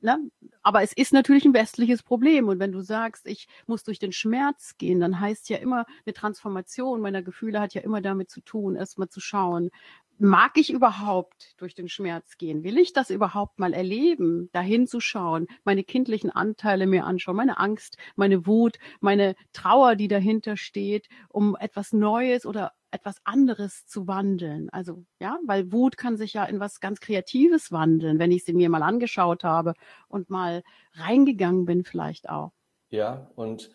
ne, 0.00 0.18
aber 0.62 0.82
es 0.82 0.92
ist 0.92 1.12
natürlich 1.12 1.44
ein 1.44 1.54
westliches 1.54 2.02
Problem. 2.02 2.48
Und 2.48 2.58
wenn 2.58 2.72
du 2.72 2.80
sagst, 2.80 3.26
ich 3.26 3.48
muss 3.66 3.84
durch 3.84 3.98
den 3.98 4.12
Schmerz 4.12 4.76
gehen, 4.78 5.00
dann 5.00 5.20
heißt 5.20 5.48
ja 5.48 5.58
immer, 5.58 5.86
eine 6.06 6.14
Transformation 6.14 7.00
meiner 7.00 7.22
Gefühle 7.22 7.60
hat 7.60 7.74
ja 7.74 7.82
immer 7.82 8.00
damit 8.00 8.30
zu 8.30 8.40
tun, 8.40 8.76
erstmal 8.76 9.08
zu 9.08 9.20
schauen, 9.20 9.70
mag 10.18 10.56
ich 10.56 10.72
überhaupt 10.72 11.54
durch 11.60 11.74
den 11.74 11.88
Schmerz 11.88 12.38
gehen? 12.38 12.62
Will 12.62 12.78
ich 12.78 12.92
das 12.92 13.10
überhaupt 13.10 13.58
mal 13.58 13.72
erleben, 13.72 14.48
dahin 14.52 14.86
zu 14.86 15.00
schauen, 15.00 15.48
meine 15.64 15.84
kindlichen 15.84 16.30
Anteile 16.30 16.86
mir 16.86 17.04
anschauen, 17.04 17.36
meine 17.36 17.58
Angst, 17.58 17.96
meine 18.14 18.46
Wut, 18.46 18.78
meine 19.00 19.34
Trauer, 19.52 19.96
die 19.96 20.08
dahinter 20.08 20.56
steht, 20.56 21.08
um 21.28 21.56
etwas 21.56 21.92
Neues 21.92 22.46
oder 22.46 22.72
etwas 22.94 23.16
anderes 23.24 23.86
zu 23.86 24.06
wandeln. 24.06 24.70
Also, 24.70 25.04
ja, 25.20 25.38
weil 25.46 25.72
Wut 25.72 25.96
kann 25.96 26.16
sich 26.16 26.32
ja 26.32 26.44
in 26.44 26.60
was 26.60 26.80
ganz 26.80 27.00
Kreatives 27.00 27.72
wandeln, 27.72 28.18
wenn 28.18 28.32
ich 28.32 28.44
sie 28.44 28.54
mir 28.54 28.70
mal 28.70 28.82
angeschaut 28.82 29.44
habe 29.44 29.74
und 30.08 30.30
mal 30.30 30.62
reingegangen 30.94 31.64
bin 31.64 31.84
vielleicht 31.84 32.28
auch. 32.28 32.52
Ja, 32.88 33.30
und 33.34 33.70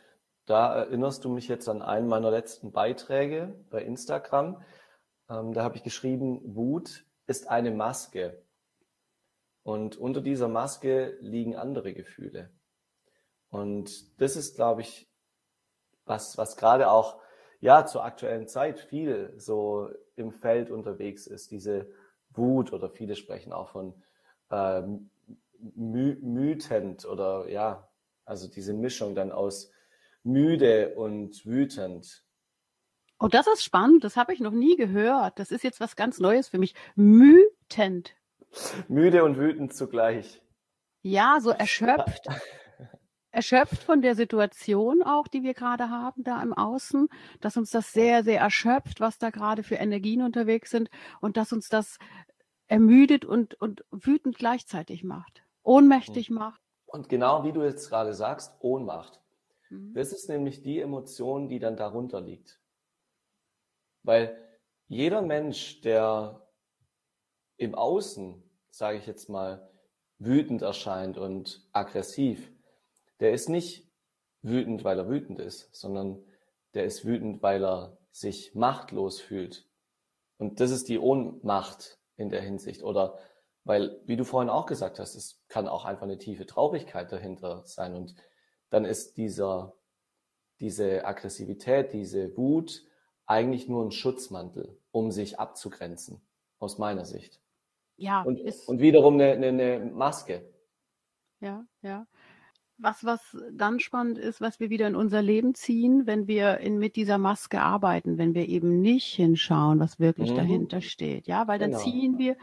da 0.46 0.74
erinnerst 0.74 1.26
du 1.26 1.30
mich 1.30 1.48
jetzt 1.48 1.70
an 1.70 1.82
einen 1.82 2.08
meiner 2.08 2.32
letzten 2.32 2.72
Beiträge 2.72 3.54
bei 3.70 3.84
Instagram 3.84 4.58
ähm, 5.30 5.54
da 5.54 5.64
habe 5.64 5.78
ich 5.78 5.84
geschrieben, 5.84 6.42
Wut 6.56 7.06
ist 7.28 7.48
eine 7.48 7.72
Maske. 7.72 8.44
Und 9.64 9.98
unter 9.98 10.22
dieser 10.22 10.48
Maske 10.48 11.18
liegen 11.22 11.56
andere 11.56 11.94
Gefühle. 11.94 12.50
Und 13.50 14.20
das 14.20 14.36
ist, 14.36 14.56
glaube 14.56 14.82
ich, 14.82 15.08
was, 16.06 16.38
was 16.38 16.58
gerade 16.58 16.90
auch 16.90 17.22
ja 17.60 17.86
zur 17.86 18.04
aktuellen 18.04 18.48
Zeit 18.48 18.80
viel 18.80 19.34
so 19.38 19.89
im 20.16 20.32
Feld 20.32 20.72
unterwegs 20.72 21.28
ist, 21.28 21.51
diese 21.51 21.89
Wut 22.32 22.74
oder 22.74 22.89
viele 22.89 23.16
sprechen 23.16 23.54
auch 23.54 23.70
von 23.70 23.94
ähm, 24.51 25.10
my 25.75 26.16
mütend 26.22 27.06
oder 27.06 27.50
ja, 27.50 27.89
also 28.25 28.48
diese 28.48 28.74
Mischung 28.74 29.16
dann 29.16 29.32
aus 29.32 29.72
müde 30.24 30.96
und 30.96 31.46
wütend. 31.46 32.24
Oh, 33.20 33.28
das 33.28 33.48
ist 33.48 33.63
spannend. 33.63 34.04
Das 34.04 34.16
habe 34.16 34.34
ich 34.34 34.39
noch 34.39 34.54
nie 34.54 34.78
gehört. 34.78 35.39
Das 35.39 35.51
ist 35.51 35.63
jetzt 35.63 35.82
was 35.82 35.98
ganz 35.98 36.20
Neues 36.20 36.48
für 36.48 36.58
mich. 36.58 36.74
Mütend. 36.96 38.16
Müde 38.88 39.25
und 39.25 39.38
wütend 39.38 39.74
zugleich. 39.74 40.42
Ja, 41.01 41.39
so 41.42 41.50
erschöpft. 41.50 42.28
erschöpft 43.31 43.83
von 43.83 44.01
der 44.01 44.15
Situation 44.15 45.03
auch, 45.03 45.27
die 45.27 45.43
wir 45.43 45.53
gerade 45.53 45.89
haben 45.89 46.24
da 46.24 46.41
im 46.41 46.53
Außen, 46.53 47.09
dass 47.41 47.57
uns 47.57 47.71
das 47.71 47.93
sehr, 47.93 48.24
sehr 48.24 48.39
erschöpft, 48.39 49.00
was 49.00 49.17
da 49.17 49.29
gerade 49.29 49.63
für 49.63 49.75
Energien 49.75 50.21
unterwegs 50.21 50.71
sind 50.71 50.89
und 51.21 51.38
dass 51.38 51.53
uns 51.53 51.69
das 51.69 51.98
ermüdet 52.67 53.25
und, 53.25 53.59
und 53.62 53.83
wütend 53.91 54.38
gleichzeitig 54.38 55.03
macht, 55.03 55.43
ohnmächtig 55.63 56.29
mhm. 56.29 56.38
macht. 56.38 56.62
Und 56.86 57.09
genau 57.09 57.43
wie 57.43 57.51
du 57.51 57.63
jetzt 57.63 57.89
gerade 57.89 58.13
sagst, 58.13 58.53
Ohnmacht. 58.59 59.19
Mhm. 59.69 59.93
Das 59.93 60.12
ist 60.12 60.29
nämlich 60.29 60.62
die 60.62 60.79
Emotion, 60.79 61.50
die 61.50 61.59
dann 61.59 61.77
darunter 61.77 62.21
liegt. 62.21 62.59
Weil 64.03 64.36
jeder 64.88 65.21
Mensch, 65.21 65.81
der 65.81 66.48
im 67.57 67.75
Außen, 67.75 68.41
sage 68.71 68.98
ich 68.98 69.05
jetzt 69.05 69.29
mal, 69.29 69.69
wütend 70.17 70.62
erscheint 70.62 71.17
und 71.17 71.67
aggressiv, 71.74 72.51
der 73.20 73.34
ist 73.34 73.50
nicht 73.50 73.88
wütend, 74.42 74.84
weil 74.84 75.00
er 75.00 75.10
wütend 75.10 75.40
ist, 75.40 75.74
sondern 75.76 76.24
der 76.74 76.86
ist 76.86 77.06
wütend, 77.06 77.42
weil 77.42 77.64
er 77.64 77.98
sich 78.12 78.56
machtlos 78.56 79.20
fühlt. 79.20 79.68
Und 80.38 80.60
das 80.60 80.72
ist 80.72 80.88
die 80.88 81.00
Ohnmacht 81.00 82.00
in 82.16 82.30
der 82.30 82.42
Hinsicht. 82.42 82.84
Oder 82.84 83.18
weil, 83.64 84.02
wie 84.06 84.16
du 84.16 84.24
vorhin 84.24 84.50
auch 84.50 84.66
gesagt 84.66 85.00
hast, 85.00 85.16
es 85.16 85.42
kann 85.48 85.68
auch 85.68 85.86
einfach 85.86 86.04
eine 86.04 86.18
tiefe 86.18 86.46
Traurigkeit 86.46 87.12
dahinter 87.12 87.64
sein. 87.66 87.96
Und 87.96 88.16
dann 88.70 88.86
ist 88.86 89.18
dieser, 89.18 89.74
diese 90.60 91.06
Aggressivität, 91.06 91.94
diese 91.94 92.36
Wut 92.38 92.84
eigentlich 93.26 93.68
nur 93.68 93.86
ein 93.86 93.92
Schutzmantel, 93.92 94.80
um 94.92 95.12
sich 95.12 95.40
abzugrenzen, 95.40 96.22
aus 96.58 96.78
meiner 96.78 97.06
Sicht. 97.06 97.42
Ja. 97.98 98.24
Und, 98.24 98.42
und 98.68 98.80
wiederum 98.80 99.16
eine, 99.16 99.34
eine, 99.34 99.48
eine 99.48 99.86
Maske. 99.86 100.50
Ja, 101.42 101.66
ja. 101.82 102.08
Was, 102.81 103.03
was 103.03 103.38
dann 103.51 103.79
spannend 103.79 104.17
ist, 104.17 104.39
was 104.39 104.59
wir 104.62 104.69
wieder 104.69 104.88
in 104.88 104.95
unser 104.95 105.21
Leben 105.21 105.53
ziehen, 105.53 106.07
wenn 106.07 106.27
wir 106.27 106.59
in, 106.59 106.79
mit 106.79 106.95
dieser 106.95 107.17
Maske 107.17 107.62
arbeiten, 107.62 108.17
wenn 108.17 108.33
wir 108.33 108.48
eben 108.48 108.79
nicht 108.79 109.13
hinschauen, 109.15 109.79
was 109.79 110.00
wirklich 110.00 110.31
mhm. 110.31 110.36
dahinter 110.36 110.81
steht. 110.81 111.27
Ja, 111.27 111.48
weil 111.48 111.59
dann 111.59 111.71
genau. 111.71 111.83
ziehen 111.83 112.17
wir, 112.17 112.38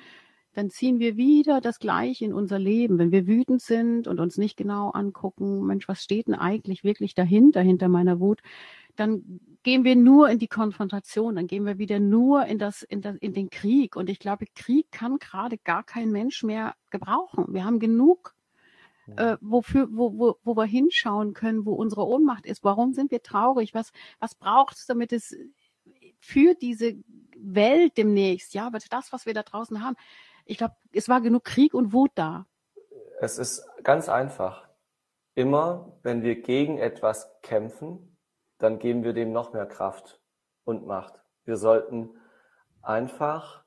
dann 0.53 0.71
ziehen 0.71 0.99
wir 0.99 1.17
wieder 1.17 1.61
das 1.61 1.79
Gleiche 1.79 2.25
in 2.25 2.35
unser 2.35 2.59
Leben. 2.59 2.99
Wenn 2.99 3.13
wir 3.13 3.27
wütend 3.27 3.63
sind 3.63 4.09
und 4.09 4.21
uns 4.21 4.37
nicht 4.37 4.57
genau 4.57 4.91
angucken, 4.91 5.65
Mensch, 5.67 5.89
was 5.89 6.03
steht 6.03 6.29
denn 6.29 6.35
eigentlich 6.35 6.85
wirklich 6.85 7.15
dahinter, 7.15 7.61
hinter 7.61 7.89
meiner 7.89 8.21
Wut, 8.21 8.43
dann 8.97 9.41
gehen 9.63 9.85
wir 9.85 9.97
nur 9.97 10.29
in 10.31 10.39
die 10.39 10.49
Konfrontation, 10.49 11.37
dann 11.37 11.47
gehen 11.47 11.67
wir 11.67 11.79
wieder 11.79 11.99
nur 11.99 12.47
in 12.47 12.59
das, 12.59 12.83
in 12.83 13.03
das, 13.03 13.17
in 13.17 13.35
den 13.35 13.51
Krieg. 13.51 13.97
Und 13.97 14.09
ich 14.09 14.19
glaube, 14.19 14.47
Krieg 14.55 14.91
kann 14.93 15.19
gerade 15.19 15.59
gar 15.59 15.83
kein 15.83 16.11
Mensch 16.11 16.43
mehr 16.43 16.75
gebrauchen. 16.91 17.47
Wir 17.49 17.65
haben 17.65 17.79
genug, 17.79 18.36
äh, 19.17 19.37
wofür, 19.41 19.89
wo, 19.91 20.19
wo, 20.19 20.37
wo 20.43 20.57
wir 20.57 20.65
hinschauen 20.65 21.33
können, 21.33 21.65
wo 21.65 21.73
unsere 21.73 22.07
Ohnmacht 22.07 22.47
ist. 22.47 22.65
Warum 22.65 22.93
sind 22.93 23.11
wir 23.11 23.23
traurig? 23.23 23.75
Was, 23.75 23.93
was 24.19 24.35
braucht 24.35 24.77
es, 24.77 24.87
damit 24.87 25.13
es 25.13 25.37
für 26.19 26.55
diese 26.55 26.95
Welt 27.37 27.97
demnächst, 27.97 28.55
ja, 28.55 28.71
das, 28.71 29.13
was 29.13 29.27
wir 29.27 29.35
da 29.35 29.43
draußen 29.43 29.85
haben. 29.85 29.97
Ich 30.45 30.59
glaube, 30.59 30.75
es 30.93 31.09
war 31.09 31.21
genug 31.21 31.45
Krieg 31.45 31.75
und 31.75 31.93
Wut 31.93 32.11
da. 32.15 32.47
Es 33.21 33.39
ist 33.39 33.67
ganz 33.83 34.09
einfach. 34.09 34.69
Immer, 35.35 35.93
wenn 36.03 36.23
wir 36.23 36.41
gegen 36.41 36.79
etwas 36.79 37.31
kämpfen, 37.43 38.17
dann 38.59 38.79
geben 38.79 39.05
wir 39.05 39.13
dem 39.13 39.33
noch 39.33 39.53
mehr 39.53 39.67
Kraft 39.67 40.21
und 40.65 40.87
Macht. 40.87 41.23
Wir 41.45 41.57
sollten 41.57 42.19
einfach 42.83 43.65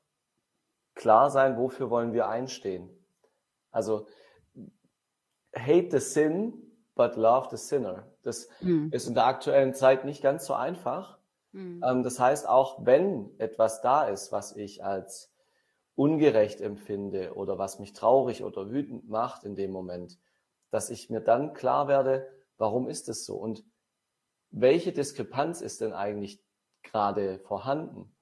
klar 0.96 1.29
sein, 1.29 1.58
wofür 1.58 1.89
wollen 1.89 2.13
wir 2.13 2.27
einstehen. 2.27 2.89
Also 3.72 4.08
hate 5.56 5.89
the 5.91 6.00
sin, 6.00 6.53
but 6.96 7.15
love 7.15 7.48
the 7.51 7.58
sinner. 7.58 8.08
Das 8.24 8.50
mhm. 8.62 8.89
ist 8.91 9.08
in 9.08 9.13
der 9.13 9.25
aktuellen 9.25 9.74
Zeit 9.74 10.06
nicht 10.06 10.22
ganz 10.22 10.46
so 10.46 10.53
einfach. 10.53 11.18
Mhm. 11.51 12.03
das 12.03 12.20
heißt, 12.20 12.48
auch 12.48 12.86
wenn 12.86 13.32
etwas 13.39 13.82
da 13.82 14.03
ist, 14.03 14.32
was 14.32 14.56
ich 14.56 14.84
als 14.84 15.34
ungerecht 15.96 16.62
empfinde 16.62 17.34
oder 17.34 17.58
was 17.58 17.79
mich 17.79 17.94
traurig 17.94 18.44
oder 18.44 18.70
wütend 18.70 19.10
macht 19.10 19.44
in 19.44 19.56
dem 19.56 19.72
Moment, 19.72 20.20
dass 20.70 20.91
ich 20.91 21.10
mir 21.10 21.22
dann 21.22 21.53
klar 21.53 21.88
werde, 21.88 22.27
warum 22.58 22.88
ist 22.88 23.10
es 23.10 23.25
so 23.25 23.36
und 23.36 23.63
welche 24.51 24.91
Diskrepanz 24.91 25.62
ist 25.62 25.82
denn 25.82 25.94
eigentlich 25.94 26.41
gerade 26.84 27.39
vorhanden? 27.39 28.15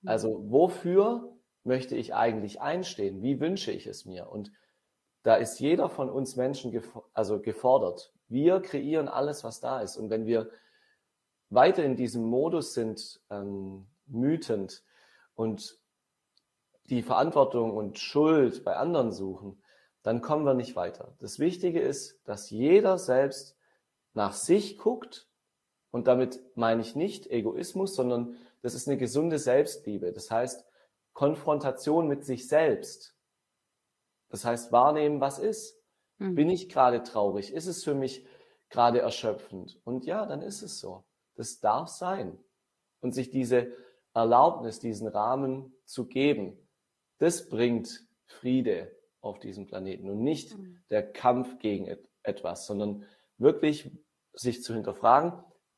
Mhm. 0.00 0.08
Also 0.08 0.44
wofür 0.50 1.36
möchte 1.64 1.96
ich 1.96 2.14
eigentlich 2.14 2.60
einstehen? 2.60 3.22
Wie 3.22 3.40
wünsche 3.40 3.70
ich 3.70 3.86
es 3.86 4.04
mir? 4.04 4.28
Und 4.28 4.50
da 5.22 5.36
ist 5.36 5.60
jeder 5.60 5.88
von 5.88 6.10
uns 6.10 6.36
Menschen 6.36 6.82
also 7.12 7.40
gefordert. 7.40 8.12
Wir 8.28 8.60
kreieren 8.60 9.08
alles, 9.08 9.44
was 9.44 9.60
da 9.60 9.80
ist. 9.80 9.96
Und 9.96 10.10
wenn 10.10 10.26
wir 10.26 10.50
weiter 11.50 11.84
in 11.84 11.96
diesem 11.96 12.24
Modus 12.24 12.74
sind, 12.74 13.20
ähm, 13.30 13.86
mütend 14.06 14.82
und 15.34 15.78
die 16.84 17.02
Verantwortung 17.02 17.76
und 17.76 17.98
Schuld 17.98 18.64
bei 18.64 18.76
anderen 18.76 19.12
suchen, 19.12 19.62
dann 20.02 20.20
kommen 20.20 20.44
wir 20.44 20.54
nicht 20.54 20.74
weiter. 20.74 21.14
Das 21.20 21.38
Wichtige 21.38 21.80
ist, 21.80 22.20
dass 22.24 22.50
jeder 22.50 22.98
selbst 22.98 23.56
nach 24.14 24.32
sich 24.32 24.76
guckt 24.76 25.28
und 25.90 26.08
damit 26.08 26.40
meine 26.56 26.82
ich 26.82 26.96
nicht 26.96 27.28
Egoismus, 27.28 27.94
sondern 27.94 28.36
das 28.62 28.74
ist 28.74 28.88
eine 28.88 28.96
gesunde 28.96 29.38
Selbstliebe. 29.38 30.12
Das 30.12 30.30
heißt 30.30 30.64
Konfrontation 31.12 32.08
mit 32.08 32.24
sich 32.24 32.48
selbst. 32.48 33.14
Das 34.32 34.46
heißt 34.46 34.72
wahrnehmen, 34.72 35.20
was 35.20 35.38
ist. 35.38 35.78
Hm. 36.18 36.34
Bin 36.34 36.48
ich 36.50 36.70
gerade 36.70 37.02
traurig? 37.02 37.52
Ist 37.52 37.66
es 37.66 37.84
für 37.84 37.94
mich 37.94 38.26
gerade 38.70 39.00
erschöpfend? 39.00 39.78
Und 39.84 40.06
ja, 40.06 40.26
dann 40.26 40.40
ist 40.40 40.62
es 40.62 40.80
so. 40.80 41.04
Das 41.36 41.60
darf 41.60 41.88
sein. 41.88 42.38
Und 43.00 43.12
sich 43.12 43.30
diese 43.30 43.72
Erlaubnis, 44.14 44.80
diesen 44.80 45.06
Rahmen 45.06 45.74
zu 45.84 46.06
geben, 46.06 46.58
das 47.18 47.48
bringt 47.48 48.06
Friede 48.26 48.90
auf 49.20 49.38
diesem 49.38 49.66
Planeten 49.66 50.08
und 50.08 50.22
nicht 50.22 50.56
mhm. 50.56 50.82
der 50.90 51.12
Kampf 51.12 51.58
gegen 51.58 51.86
et 51.86 52.08
etwas, 52.24 52.66
sondern 52.66 53.04
wirklich 53.36 53.90
sich 54.32 54.62
zu 54.62 54.74
hinterfragen, 54.74 55.32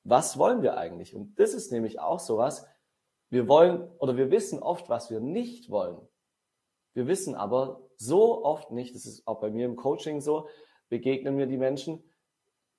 was 0.05 0.39
wollen 0.39 0.63
wir 0.63 0.77
eigentlich? 0.77 1.15
Und 1.15 1.39
das 1.41 1.55
ist 1.55 1.73
nämlich 1.73 1.99
auch 1.99 2.21
sowas, 2.21 2.67
wir 3.31 3.49
wollen 3.49 3.91
oder 3.99 4.17
wir 4.17 4.31
wissen 4.31 4.63
oft, 4.63 4.91
was 4.91 5.11
wir 5.11 5.21
nicht 5.21 5.71
wollen. 5.71 6.07
Wir 6.93 7.09
wissen 7.09 7.35
aber 7.35 7.83
so 7.97 8.45
oft 8.45 8.71
nicht, 8.71 8.95
das 8.95 9.07
ist 9.07 9.27
auch 9.27 9.41
bei 9.41 9.51
mir 9.51 9.67
im 9.67 9.77
Coaching 9.77 10.21
so, 10.21 10.49
begegnen 10.89 11.37
mir 11.37 11.47
die 11.47 11.57
Menschen, 11.57 12.03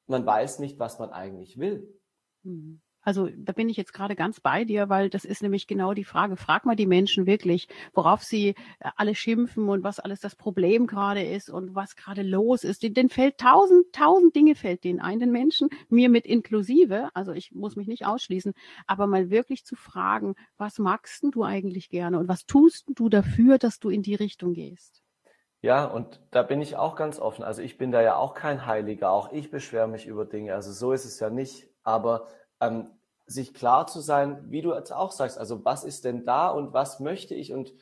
man 0.07 0.25
weiß 0.25 0.59
nicht, 0.59 0.79
was 0.79 0.99
man 0.99 1.09
eigentlich 1.09 1.57
will. 1.57 1.99
Mhm. 2.43 2.81
Also 3.05 3.29
da 3.37 3.53
bin 3.53 3.69
ich 3.69 3.77
jetzt 3.77 3.93
gerade 3.93 4.15
ganz 4.15 4.39
bei 4.39 4.65
dir, 4.65 4.89
weil 4.89 5.11
das 5.11 5.25
ist 5.25 5.43
nämlich 5.43 5.67
genau 5.67 5.93
die 5.93 6.03
Frage. 6.03 6.37
Frag 6.37 6.65
mal 6.65 6.75
die 6.75 6.87
Menschen 6.87 7.27
wirklich, 7.27 7.67
worauf 7.93 8.23
sie 8.23 8.49
äh, 8.49 8.89
alle 8.95 9.13
schimpfen 9.13 9.69
und 9.69 9.83
was 9.83 9.99
alles 9.99 10.21
das 10.21 10.35
Problem 10.35 10.87
gerade 10.87 11.23
ist 11.23 11.51
und 11.51 11.75
was 11.75 11.95
gerade 11.95 12.23
los 12.23 12.63
ist. 12.63 12.81
Den 12.81 13.09
fällt 13.09 13.37
tausend, 13.37 13.93
tausend 13.93 14.35
Dinge 14.35 14.55
fällt 14.55 14.83
denen 14.83 14.99
ein, 14.99 15.19
den 15.19 15.31
Menschen, 15.31 15.69
mir 15.87 16.09
mit 16.09 16.25
inklusive. 16.25 17.11
Also 17.13 17.31
ich 17.31 17.51
muss 17.51 17.75
mich 17.75 17.87
nicht 17.87 18.07
ausschließen, 18.07 18.53
aber 18.87 19.05
mal 19.05 19.29
wirklich 19.29 19.65
zu 19.65 19.75
fragen, 19.75 20.33
was 20.57 20.79
magst 20.79 21.23
du 21.29 21.43
eigentlich 21.43 21.89
gerne 21.89 22.17
und 22.17 22.27
was 22.27 22.47
tust 22.47 22.85
du 22.95 23.07
dafür, 23.07 23.59
dass 23.59 23.77
du 23.79 23.89
in 23.89 24.01
die 24.01 24.15
Richtung 24.15 24.53
gehst? 24.53 25.04
Ja, 25.65 25.85
und 25.85 26.21
da 26.29 26.43
bin 26.43 26.61
ich 26.61 26.75
auch 26.75 26.95
ganz 26.95 27.17
offen. 27.17 27.43
Also 27.43 27.63
ich 27.63 27.79
bin 27.79 27.91
da 27.91 27.99
ja 27.99 28.17
auch 28.17 28.35
kein 28.35 28.67
Heiliger. 28.67 29.09
Auch 29.09 29.31
ich 29.31 29.49
beschwere 29.49 29.87
mich 29.87 30.05
über 30.05 30.23
Dinge. 30.23 30.53
Also 30.53 30.71
so 30.71 30.91
ist 30.91 31.05
es 31.05 31.19
ja 31.19 31.31
nicht. 31.31 31.67
Aber 31.81 32.27
ähm, 32.61 32.91
sich 33.25 33.51
klar 33.51 33.87
zu 33.87 33.99
sein, 33.99 34.45
wie 34.51 34.61
du 34.61 34.75
jetzt 34.75 34.91
auch 34.91 35.11
sagst, 35.11 35.39
also 35.39 35.65
was 35.65 35.83
ist 35.83 36.05
denn 36.05 36.23
da 36.23 36.49
und 36.49 36.73
was 36.73 36.99
möchte 36.99 37.33
ich 37.33 37.51
und 37.51 37.73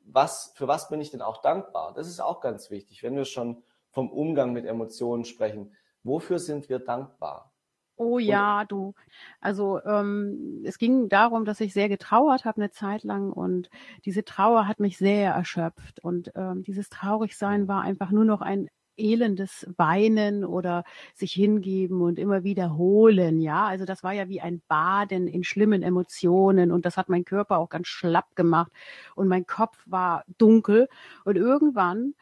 was, 0.00 0.54
für 0.56 0.66
was 0.66 0.88
bin 0.88 0.98
ich 1.02 1.10
denn 1.10 1.20
auch 1.20 1.42
dankbar? 1.42 1.92
Das 1.92 2.08
ist 2.08 2.20
auch 2.20 2.40
ganz 2.40 2.70
wichtig, 2.70 3.02
wenn 3.02 3.16
wir 3.16 3.26
schon 3.26 3.62
vom 3.90 4.10
Umgang 4.10 4.54
mit 4.54 4.64
Emotionen 4.64 5.26
sprechen. 5.26 5.74
Wofür 6.04 6.38
sind 6.38 6.70
wir 6.70 6.78
dankbar? 6.78 7.52
Oh 7.98 8.18
ja, 8.18 8.60
und, 8.62 8.70
du. 8.72 8.94
Also 9.40 9.80
ähm, 9.84 10.62
es 10.64 10.76
ging 10.78 11.08
darum, 11.08 11.46
dass 11.46 11.60
ich 11.60 11.72
sehr 11.72 11.88
getrauert 11.88 12.44
habe 12.44 12.58
eine 12.60 12.70
Zeit 12.70 13.04
lang 13.04 13.32
und 13.32 13.70
diese 14.04 14.24
Trauer 14.24 14.68
hat 14.68 14.80
mich 14.80 14.98
sehr 14.98 15.32
erschöpft 15.32 16.00
und 16.04 16.30
ähm, 16.34 16.62
dieses 16.62 16.90
Traurigsein 16.90 17.68
war 17.68 17.80
einfach 17.82 18.10
nur 18.10 18.24
noch 18.26 18.42
ein 18.42 18.68
elendes 18.98 19.66
Weinen 19.76 20.44
oder 20.44 20.84
sich 21.14 21.32
hingeben 21.32 22.00
und 22.02 22.18
immer 22.18 22.44
wiederholen. 22.44 23.40
Ja, 23.40 23.66
also 23.66 23.84
das 23.86 24.02
war 24.02 24.12
ja 24.12 24.28
wie 24.28 24.40
ein 24.42 24.62
Baden 24.68 25.26
in 25.26 25.44
schlimmen 25.44 25.82
Emotionen 25.82 26.72
und 26.72 26.84
das 26.86 26.96
hat 26.98 27.08
mein 27.08 27.24
Körper 27.24 27.58
auch 27.58 27.68
ganz 27.70 27.88
schlapp 27.88 28.34
gemacht 28.36 28.72
und 29.14 29.28
mein 29.28 29.46
Kopf 29.46 29.78
war 29.86 30.24
dunkel 30.38 30.88
und 31.24 31.36
irgendwann 31.36 32.14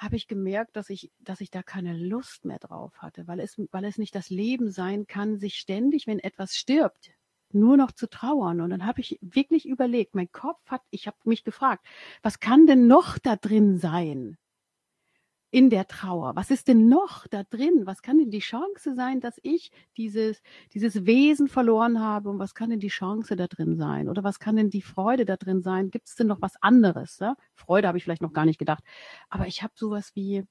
habe 0.00 0.16
ich 0.16 0.28
gemerkt, 0.28 0.76
dass 0.76 0.88
ich, 0.88 1.12
dass 1.18 1.42
ich 1.42 1.50
da 1.50 1.62
keine 1.62 1.94
Lust 1.94 2.46
mehr 2.46 2.58
drauf 2.58 2.96
hatte, 2.98 3.26
weil 3.26 3.38
es, 3.38 3.60
weil 3.70 3.84
es 3.84 3.98
nicht 3.98 4.14
das 4.14 4.30
Leben 4.30 4.70
sein 4.70 5.06
kann, 5.06 5.38
sich 5.38 5.56
ständig, 5.56 6.06
wenn 6.06 6.18
etwas 6.18 6.56
stirbt, 6.56 7.10
nur 7.52 7.76
noch 7.76 7.92
zu 7.92 8.08
trauern. 8.08 8.62
Und 8.62 8.70
dann 8.70 8.86
habe 8.86 9.02
ich 9.02 9.18
wirklich 9.20 9.66
überlegt, 9.66 10.14
mein 10.14 10.32
Kopf 10.32 10.60
hat, 10.66 10.82
ich 10.90 11.06
habe 11.06 11.18
mich 11.24 11.44
gefragt, 11.44 11.86
was 12.22 12.40
kann 12.40 12.66
denn 12.66 12.86
noch 12.86 13.18
da 13.18 13.36
drin 13.36 13.76
sein? 13.76 14.38
In 15.50 15.70
der 15.70 15.86
Trauer? 15.86 16.36
Was 16.36 16.50
ist 16.50 16.68
denn 16.68 16.88
noch 16.88 17.26
da 17.26 17.42
drin? 17.44 17.82
Was 17.84 18.02
kann 18.02 18.18
denn 18.18 18.30
die 18.30 18.38
Chance 18.40 18.94
sein, 18.94 19.20
dass 19.20 19.38
ich 19.42 19.70
dieses, 19.96 20.42
dieses 20.74 21.06
Wesen 21.06 21.48
verloren 21.48 22.00
habe? 22.00 22.30
Und 22.30 22.38
was 22.38 22.54
kann 22.54 22.70
denn 22.70 22.80
die 22.80 22.88
Chance 22.88 23.36
da 23.36 23.46
drin 23.48 23.76
sein? 23.76 24.08
Oder 24.08 24.22
was 24.24 24.38
kann 24.38 24.56
denn 24.56 24.70
die 24.70 24.82
Freude 24.82 25.24
da 25.24 25.36
drin 25.36 25.60
sein? 25.60 25.90
Gibt 25.90 26.08
es 26.08 26.14
denn 26.14 26.28
noch 26.28 26.40
was 26.40 26.54
anderes? 26.62 27.18
Ja? 27.18 27.36
Freude 27.54 27.88
habe 27.88 27.98
ich 27.98 28.04
vielleicht 28.04 28.22
noch 28.22 28.32
gar 28.32 28.46
nicht 28.46 28.58
gedacht. 28.58 28.84
Aber 29.28 29.46
ich 29.46 29.62
habe 29.62 29.72
sowas 29.76 30.12
wie, 30.14 30.44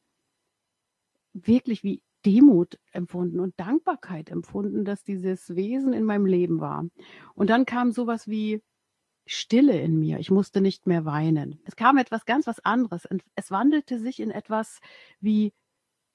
wirklich 1.34 1.84
wie 1.84 2.02
Demut 2.26 2.78
empfunden 2.92 3.40
und 3.40 3.58
Dankbarkeit 3.60 4.30
empfunden, 4.30 4.84
dass 4.84 5.04
dieses 5.04 5.56
Wesen 5.56 5.94
in 5.94 6.04
meinem 6.04 6.26
Leben 6.26 6.60
war. 6.60 6.86
Und 7.36 7.50
dann 7.50 7.66
kam 7.66 7.92
sowas 7.94 8.28
wie, 8.28 8.62
Stille 9.32 9.80
in 9.80 10.00
mir. 10.00 10.18
Ich 10.18 10.32
musste 10.32 10.60
nicht 10.60 10.88
mehr 10.88 11.06
weinen. 11.06 11.62
Es 11.66 11.76
kam 11.76 11.98
etwas 11.98 12.26
ganz 12.26 12.48
was 12.48 12.60
anderes. 12.62 13.08
Es 13.36 13.52
wandelte 13.52 14.00
sich 14.00 14.20
in 14.20 14.32
etwas 14.32 14.80
wie 15.20 15.54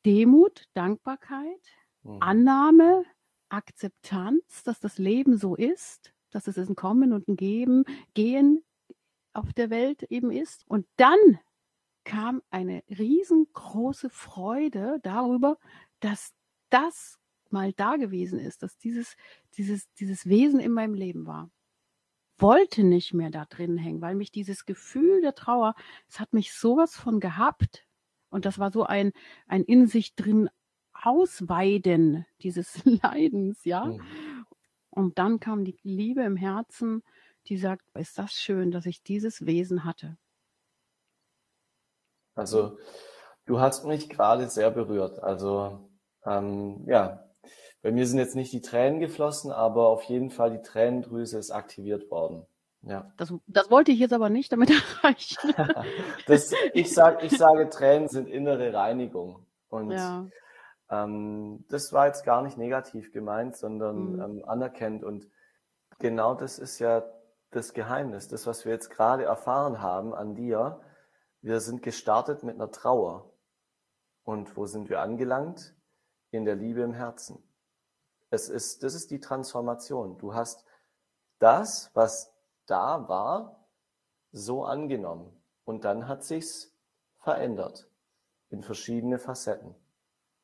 Demut, 0.05 0.65
Dankbarkeit, 0.75 1.63
mhm. 2.03 2.21
Annahme, 2.21 3.05
Akzeptanz, 3.51 4.65
dass 4.65 4.81
das 4.81 4.99
Leben 4.99 5.39
so 5.39 5.55
ist, 5.55 6.13
dass 6.31 6.49
es 6.49 6.59
ein 6.59 6.75
Kommen 6.75 7.13
und 7.13 7.29
ein 7.29 7.37
Geben, 7.37 7.85
Gehen 8.15 8.65
auf 9.33 9.53
der 9.53 9.71
Welt 9.71 10.03
eben 10.03 10.33
ist. 10.33 10.65
Und 10.67 10.85
dann 10.97 11.39
kam 12.03 12.43
eine 12.51 12.83
riesengroße 12.91 14.11
Freude 14.11 14.99
darüber, 15.05 15.59
dass 16.01 16.35
das 16.69 17.21
mal 17.51 17.73
da 17.75 17.95
gewesen 17.95 18.41
ist, 18.41 18.65
dass 18.65 18.77
dieses, 18.77 19.15
dieses, 19.57 19.87
dieses 19.95 20.27
Wesen 20.27 20.59
in 20.59 20.73
meinem 20.73 20.95
Leben 20.95 21.27
war 21.27 21.49
wollte 22.39 22.83
nicht 22.85 23.15
mehr 23.15 23.31
da 23.31 23.45
drin 23.45 23.77
hängen, 23.77 24.01
weil 24.01 24.15
mich 24.15 24.33
dieses 24.33 24.67
Gefühl 24.67 25.21
der 25.23 25.35
Trauer, 25.35 25.75
es 26.09 26.21
hat 26.21 26.33
mich 26.33 26.53
sowas 26.53 26.97
von 26.97 27.21
gehabt. 27.21 27.87
Und 28.29 28.45
das 28.45 28.59
war 28.59 28.73
so 28.73 28.85
ein, 28.85 29.13
ein 29.47 29.63
in 29.65 29.87
sich 29.87 30.15
drin 30.15 30.51
Ausweiden 30.93 32.27
dieses 32.41 32.85
Leidens, 33.03 33.65
ja. 33.65 33.87
Mhm. 33.87 34.03
Und 34.91 35.19
dann 35.19 35.41
kam 35.41 35.65
die 35.65 35.79
Liebe 35.83 36.23
im 36.23 36.37
Herzen, 36.37 37.03
die 37.47 37.57
sagt, 37.57 37.85
ist 37.95 38.19
das 38.19 38.33
schön, 38.33 38.71
dass 38.71 38.87
ich 38.87 39.03
dieses 39.03 39.45
Wesen 39.45 39.85
hatte. 39.85 40.17
Also, 42.35 42.79
du 43.47 43.61
hast 43.61 43.85
mich 43.85 44.09
gerade 44.09 44.49
sehr 44.49 44.71
berührt. 44.71 45.23
Also, 45.23 45.91
ähm, 46.25 46.85
ja, 46.87 47.24
bei 47.85 47.93
mir 47.93 48.07
sind 48.07 48.19
jetzt 48.19 48.35
nicht 48.35 48.51
die 48.55 48.63
Tränen 48.63 48.99
geflossen, 48.99 49.53
aber 49.53 49.89
auf 49.89 50.05
jeden 50.05 50.31
Fall 50.31 50.51
die 50.51 50.63
Tränendrüse 50.63 51.37
ist 51.37 51.51
aktiviert 51.51 52.11
worden. 52.11 52.47
Ja. 52.81 53.13
Das, 53.19 53.31
das 53.47 53.71
wollte 53.71 53.93
ich 53.93 53.99
jetzt 53.99 54.15
aber 54.15 54.31
nicht 54.31 54.51
damit 54.51 54.71
erreichen. 55.03 55.53
das, 56.27 56.55
ich, 56.73 56.95
sag, 56.95 57.23
ich 57.23 57.37
sage, 57.37 57.69
Tränen 57.69 58.09
sind 58.09 58.27
innere 58.27 58.73
Reinigung. 58.73 59.45
Und 59.69 59.91
ja. 59.91 60.27
ähm, 60.89 61.67
das 61.69 61.93
war 61.93 62.07
jetzt 62.07 62.25
gar 62.25 62.41
nicht 62.41 62.57
negativ 62.57 63.13
gemeint, 63.13 63.55
sondern 63.55 64.15
mhm. 64.15 64.23
ähm, 64.23 64.45
anerkennt. 64.47 65.05
Und 65.05 65.29
genau 65.99 66.35
das 66.35 66.59
ist 66.59 66.79
ja 66.79 67.05
das 67.51 67.75
Geheimnis, 67.75 68.29
das, 68.29 68.47
was 68.47 68.65
wir 68.65 68.73
jetzt 68.73 68.89
gerade 68.89 69.25
erfahren 69.25 69.83
haben 69.83 70.15
an 70.15 70.35
dir. 70.35 70.81
Wir 71.43 71.61
sind 71.61 71.83
gestartet 71.83 72.45
mit 72.45 72.55
einer 72.55 72.71
Trauer. 72.71 73.31
Und 74.23 74.57
wo 74.57 74.65
sind 74.65 74.89
wir 74.89 75.03
angelangt? 75.03 75.77
In 76.31 76.47
der 76.47 76.57
Liebe 76.57 76.81
im 76.81 76.95
Herzen. 76.95 77.45
Es 78.31 78.49
ist, 78.49 78.83
das 78.83 78.95
ist 78.95 79.11
die 79.11 79.21
Transformation. 79.21 80.19
Du 80.19 80.35
hast 80.35 80.65
das, 81.39 81.91
was 81.95 82.33
da 82.67 83.09
war, 83.09 83.65
so 84.33 84.65
angenommen. 84.65 85.31
Und 85.65 85.85
dann 85.85 86.09
hat 86.09 86.25
sich's 86.25 86.75
verändert 87.19 87.89
in 88.51 88.63
verschiedene 88.63 89.19
Facetten. 89.19 89.75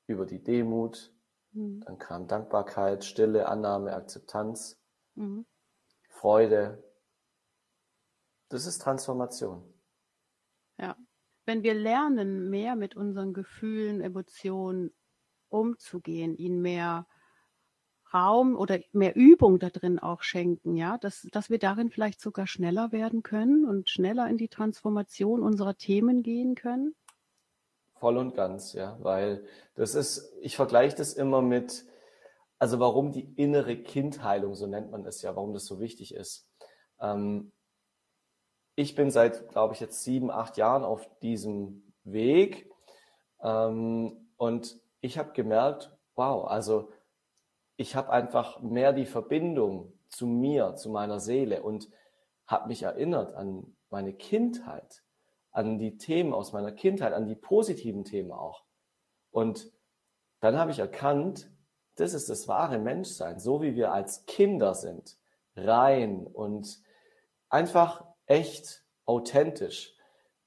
Über 0.07 0.27
die 0.27 0.43
Demut, 0.43 1.13
mhm. 1.53 1.81
dann 1.81 1.99
kam 1.99 2.27
Dankbarkeit, 2.27 3.05
Stille, 3.05 3.49
Annahme, 3.49 3.95
Akzeptanz, 3.95 4.81
mhm. 5.15 5.47
Freude. 6.09 6.83
Das 8.49 8.67
ist 8.67 8.83
Transformation. 8.83 9.63
Ja. 10.79 10.97
Wenn 11.47 11.63
wir 11.63 11.75
lernen, 11.75 12.51
mehr 12.51 12.77
mit 12.77 12.97
unseren 12.97 13.33
Gefühlen, 13.33 14.01
Emotionen 14.01 14.93
umzugehen, 15.49 16.37
ihnen 16.37 16.61
mehr 16.63 17.07
Raum 18.13 18.57
oder 18.57 18.81
mehr 18.93 19.15
Übung 19.15 19.59
da 19.59 19.71
drin 19.71 19.99
auch 19.99 20.23
schenken, 20.23 20.77
ja, 20.77 20.99
dass, 20.99 21.27
dass 21.33 21.51
wir 21.51 21.59
darin 21.59 21.91
vielleicht 21.91 22.21
sogar 22.21 22.47
schneller 22.47 22.93
werden 22.93 23.23
können 23.23 23.65
und 23.65 23.89
schneller 23.89 24.29
in 24.29 24.37
die 24.37 24.49
Transformation 24.49 25.43
unserer 25.43 25.77
Themen 25.77 26.23
gehen 26.23 26.55
können? 26.55 26.95
Voll 27.95 28.17
und 28.17 28.35
ganz, 28.35 28.73
ja, 28.73 28.97
weil 29.01 29.45
das 29.75 29.95
ist, 29.95 30.33
ich 30.41 30.57
vergleiche 30.57 30.97
das 30.97 31.13
immer 31.13 31.43
mit, 31.43 31.85
also 32.59 32.81
warum 32.81 33.13
die 33.13 33.33
innere 33.37 33.77
Kindheilung, 33.77 34.55
so 34.55 34.67
nennt 34.67 34.91
man 34.91 35.05
es 35.05 35.23
ja, 35.23 35.37
warum 35.37 35.53
das 35.53 35.67
so 35.67 35.81
wichtig 35.81 36.15
ist. 36.15 36.49
Ähm, 37.01 37.53
ich 38.75 38.95
bin 38.95 39.11
seit, 39.11 39.51
glaube 39.51 39.75
ich, 39.75 39.81
jetzt 39.81 40.03
sieben, 40.03 40.31
acht 40.31 40.57
Jahren 40.57 40.83
auf 40.83 41.09
diesem 41.21 41.93
Weg 42.05 42.71
ähm, 43.43 44.31
und 44.37 44.81
ich 45.01 45.19
habe 45.19 45.33
gemerkt, 45.33 45.95
wow, 46.15 46.47
also 46.47 46.91
ich 47.81 47.97
habe 47.97 48.11
einfach 48.11 48.61
mehr 48.61 48.93
die 48.93 49.07
Verbindung 49.07 49.99
zu 50.11 50.27
mir, 50.27 50.75
zu 50.77 50.91
meiner 50.91 51.19
Seele 51.19 51.63
und 51.63 51.89
habe 52.47 52.69
mich 52.69 52.83
erinnert 52.83 53.33
an 53.33 53.75
meine 53.89 54.13
Kindheit, 54.13 55.03
an 55.51 55.79
die 55.79 55.97
Themen 55.97 56.35
aus 56.35 56.53
meiner 56.53 56.73
Kindheit, 56.73 57.15
an 57.15 57.25
die 57.25 57.37
positiven 57.37 58.05
Themen 58.05 58.33
auch. 58.33 58.67
Und 59.31 59.73
dann 60.41 60.59
habe 60.59 60.73
ich 60.73 60.79
erkannt, 60.79 61.51
das 61.95 62.13
ist 62.13 62.29
das 62.29 62.49
wahre 62.49 62.79
Menschsein, 62.79 63.41
so 63.41 63.63
wie 63.63 63.75
wir 63.75 63.95
als 63.95 64.27
Kinder 64.27 64.75
sind, 64.75 65.17
rein 65.57 66.27
und 66.27 66.83
einfach 67.49 68.05
echt 68.27 68.85
authentisch, 69.07 69.97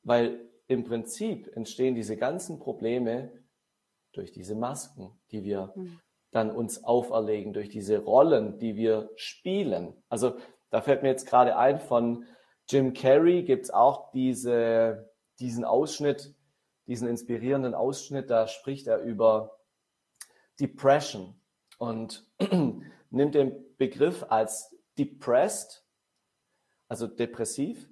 weil 0.03 0.51
im 0.67 0.83
Prinzip 0.83 1.51
entstehen 1.57 1.95
diese 1.95 2.15
ganzen 2.15 2.59
Probleme 2.59 3.31
durch 4.11 4.31
diese 4.31 4.53
Masken, 4.53 5.19
die 5.31 5.43
wir 5.43 5.73
mhm 5.75 5.99
dann 6.35 6.51
uns 6.51 6.83
auferlegen, 6.83 7.53
durch 7.53 7.69
diese 7.69 7.99
Rollen, 7.99 8.59
die 8.59 8.75
wir 8.75 9.09
spielen. 9.15 9.93
Also 10.09 10.37
da 10.69 10.81
fällt 10.81 11.03
mir 11.03 11.09
jetzt 11.09 11.27
gerade 11.27 11.55
ein, 11.55 11.79
von 11.79 12.25
Jim 12.69 12.93
Carrey 12.93 13.43
gibt 13.43 13.65
es 13.65 13.71
auch 13.71 14.11
diese, 14.11 15.13
diesen 15.39 15.65
Ausschnitt, 15.65 16.33
diesen 16.87 17.07
inspirierenden 17.07 17.73
Ausschnitt, 17.73 18.29
da 18.29 18.47
spricht 18.47 18.87
er 18.87 18.99
über 18.99 19.59
Depression 20.59 21.39
und 21.77 22.25
nimmt 23.09 23.35
den 23.35 23.75
Begriff 23.77 24.25
als 24.29 24.75
depressed, 24.97 25.85
also 26.87 27.07
depressiv, 27.07 27.89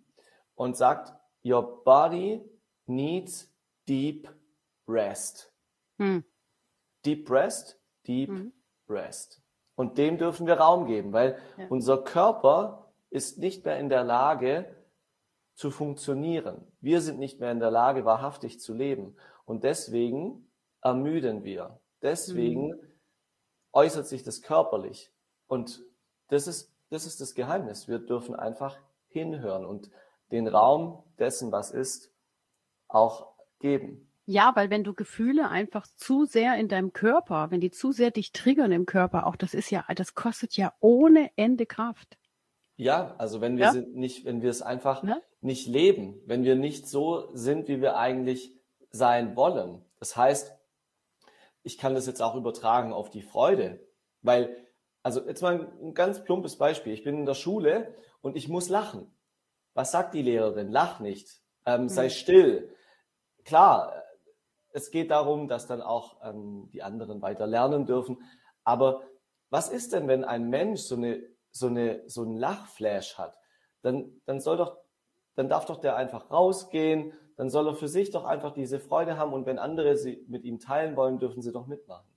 und 0.56 0.78
sagt, 0.78 1.14
your 1.44 1.84
body 1.84 2.44
needs 2.86 3.52
deep 3.88 4.30
rest. 4.88 5.52
Hm. 5.98 6.24
Deep 7.06 7.30
rest 7.30 7.81
Deep 8.08 8.30
mhm. 8.30 8.54
Rest. 8.90 9.42
Und 9.76 9.98
dem 9.98 10.18
dürfen 10.18 10.48
wir 10.48 10.56
Raum 10.56 10.86
geben, 10.86 11.14
weil 11.14 11.38
ja. 11.58 11.68
unser 11.70 11.98
Körper 12.04 12.92
ist 13.10 13.38
nicht 13.38 13.66
mehr 13.66 13.80
in 13.80 13.90
der 13.90 14.04
Lage 14.04 14.76
zu 15.56 15.72
funktionieren. 15.72 16.66
Wir 16.80 17.02
sind 17.02 17.20
nicht 17.20 17.40
mehr 17.40 17.52
in 17.52 17.60
der 17.60 17.72
Lage, 17.72 18.06
wahrhaftig 18.06 18.60
zu 18.60 18.74
leben. 18.74 19.16
Und 19.46 19.64
deswegen 19.64 20.50
ermüden 20.82 21.44
wir. 21.44 21.80
Deswegen 22.02 22.70
mhm. 22.70 22.80
äußert 23.72 24.08
sich 24.08 24.24
das 24.24 24.42
körperlich. 24.42 25.12
Und 25.48 25.84
das 26.30 26.48
ist, 26.48 26.74
das 26.90 27.06
ist 27.06 27.22
das 27.22 27.36
Geheimnis. 27.36 27.88
Wir 27.88 28.00
dürfen 28.00 28.36
einfach 28.36 28.78
hinhören 29.10 29.66
und 29.66 29.92
den 30.32 30.48
Raum 30.48 31.04
dessen, 31.20 31.52
was 31.52 31.72
ist, 31.72 32.14
auch 32.88 33.34
geben. 33.60 34.11
Ja, 34.32 34.56
weil 34.56 34.70
wenn 34.70 34.86
du 34.86 34.94
Gefühle 34.94 35.50
einfach 35.50 35.86
zu 35.98 36.24
sehr 36.24 36.56
in 36.56 36.70
deinem 36.70 36.94
Körper, 36.94 37.52
wenn 37.52 37.60
die 37.60 37.70
zu 37.70 37.92
sehr 37.92 38.12
dich 38.12 38.32
triggern 38.32 38.72
im 38.72 38.86
Körper, 38.86 39.28
auch 39.28 39.36
das 39.36 39.54
ist 39.54 39.70
ja, 39.72 39.84
das 39.94 40.16
kostet 40.16 40.56
ja 40.56 40.74
ohne 40.80 41.32
Ende 41.36 41.66
Kraft. 41.66 42.18
Ja, 42.78 43.14
also 43.18 43.42
wenn 43.42 43.58
wir 43.58 43.66
ja? 43.66 43.72
sind 43.74 43.94
nicht, 43.94 44.24
wenn 44.24 44.42
wir 44.42 44.50
es 44.50 44.62
einfach 44.62 45.04
ja? 45.04 45.18
nicht 45.42 45.68
leben, 45.68 46.22
wenn 46.28 46.46
wir 46.46 46.56
nicht 46.56 46.88
so 46.88 47.30
sind, 47.34 47.68
wie 47.68 47.82
wir 47.82 47.98
eigentlich 47.98 48.56
sein 48.90 49.36
wollen. 49.36 49.84
Das 50.00 50.16
heißt, 50.16 50.58
ich 51.64 51.78
kann 51.78 51.94
das 51.94 52.08
jetzt 52.08 52.22
auch 52.22 52.36
übertragen 52.36 52.94
auf 52.94 53.10
die 53.10 53.24
Freude, 53.24 53.86
weil, 54.22 54.56
also 55.04 55.28
jetzt 55.28 55.42
mal 55.42 55.74
ein 55.82 55.94
ganz 55.94 56.24
plumpes 56.24 56.58
Beispiel. 56.58 56.94
Ich 56.94 57.04
bin 57.04 57.18
in 57.18 57.26
der 57.26 57.34
Schule 57.34 57.96
und 58.22 58.38
ich 58.38 58.48
muss 58.48 58.70
lachen. 58.70 59.14
Was 59.74 59.92
sagt 59.92 60.14
die 60.14 60.22
Lehrerin? 60.22 60.70
Lach 60.70 61.02
nicht, 61.02 61.42
ähm, 61.66 61.90
sei 61.90 62.06
hm. 62.06 62.10
still. 62.12 62.76
Klar, 63.44 64.02
es 64.74 64.92
geht 64.92 65.12
darum, 65.12 65.48
dass 65.48 65.68
dann 65.68 65.82
auch 65.82 66.18
ähm, 66.24 66.70
die 66.72 66.84
anderen 66.84 67.22
weiter 67.22 67.48
lernen 67.48 67.86
dürfen. 67.86 68.22
Aber 68.64 69.04
was 69.50 69.70
ist 69.70 69.94
denn, 69.94 70.08
wenn 70.08 70.24
ein 70.24 70.50
Mensch 70.50 70.82
so 70.82 70.96
eine 70.96 71.22
so 71.52 71.68
eine 71.68 72.04
so 72.08 72.24
ein 72.24 72.38
Lachflash 72.38 73.18
hat? 73.18 73.38
Dann 73.82 74.22
dann 74.26 74.40
soll 74.40 74.58
doch 74.58 74.78
dann 75.36 75.50
darf 75.50 75.66
doch 75.66 75.80
der 75.80 75.96
einfach 75.96 76.30
rausgehen, 76.32 77.14
dann 77.38 77.50
soll 77.50 77.68
er 77.68 77.76
für 77.76 77.88
sich 77.88 78.12
doch 78.12 78.26
einfach 78.26 78.54
diese 78.54 78.80
Freude 78.80 79.18
haben 79.18 79.34
und 79.34 79.46
wenn 79.46 79.60
andere 79.60 79.96
sie 79.96 80.26
mit 80.28 80.44
ihm 80.44 80.60
teilen 80.60 80.96
wollen, 80.96 81.20
dürfen 81.20 81.42
sie 81.42 81.52
doch 81.52 81.68
mitmachen. 81.68 82.11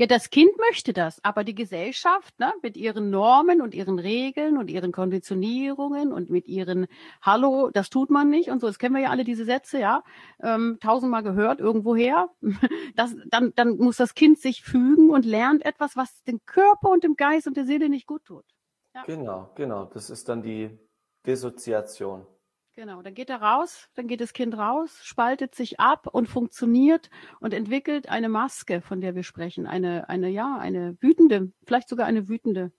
Ja, 0.00 0.06
das 0.06 0.30
Kind 0.30 0.56
möchte 0.56 0.94
das, 0.94 1.22
aber 1.22 1.44
die 1.44 1.54
Gesellschaft 1.54 2.40
ne, 2.40 2.54
mit 2.62 2.78
ihren 2.78 3.10
Normen 3.10 3.60
und 3.60 3.74
ihren 3.74 3.98
Regeln 3.98 4.56
und 4.56 4.70
ihren 4.70 4.92
Konditionierungen 4.92 6.10
und 6.10 6.30
mit 6.30 6.48
ihren 6.48 6.86
Hallo, 7.20 7.68
das 7.70 7.90
tut 7.90 8.08
man 8.08 8.30
nicht 8.30 8.48
und 8.48 8.62
so, 8.62 8.66
das 8.66 8.78
kennen 8.78 8.94
wir 8.94 9.02
ja 9.02 9.10
alle 9.10 9.24
diese 9.24 9.44
Sätze, 9.44 9.78
ja, 9.78 10.02
ähm, 10.42 10.78
tausendmal 10.80 11.22
gehört 11.22 11.60
irgendwoher. 11.60 12.30
Das, 12.96 13.14
dann, 13.26 13.52
dann 13.56 13.76
muss 13.76 13.98
das 13.98 14.14
Kind 14.14 14.38
sich 14.38 14.62
fügen 14.62 15.10
und 15.10 15.26
lernt 15.26 15.66
etwas, 15.66 15.96
was 15.96 16.22
dem 16.24 16.40
Körper 16.46 16.88
und 16.88 17.04
dem 17.04 17.14
Geist 17.14 17.46
und 17.46 17.58
der 17.58 17.66
Seele 17.66 17.90
nicht 17.90 18.06
gut 18.06 18.24
tut. 18.24 18.46
Ja. 18.94 19.02
Genau, 19.04 19.50
genau. 19.54 19.84
Das 19.84 20.08
ist 20.08 20.30
dann 20.30 20.42
die 20.42 20.78
Dissoziation. 21.26 22.26
Genau, 22.74 23.02
dann 23.02 23.14
geht 23.14 23.30
er 23.30 23.42
raus, 23.42 23.88
dann 23.94 24.06
geht 24.06 24.20
das 24.20 24.32
Kind 24.32 24.56
raus, 24.56 25.00
spaltet 25.02 25.54
sich 25.54 25.80
ab 25.80 26.06
und 26.06 26.28
funktioniert 26.28 27.10
und 27.40 27.52
entwickelt 27.52 28.08
eine 28.08 28.28
Maske, 28.28 28.80
von 28.80 29.00
der 29.00 29.14
wir 29.14 29.24
sprechen. 29.24 29.66
Eine, 29.66 30.08
eine, 30.08 30.28
ja, 30.28 30.56
eine 30.56 30.96
wütende, 31.00 31.52
vielleicht 31.64 31.88
sogar 31.88 32.06
eine 32.06 32.28
wütende. 32.28 32.72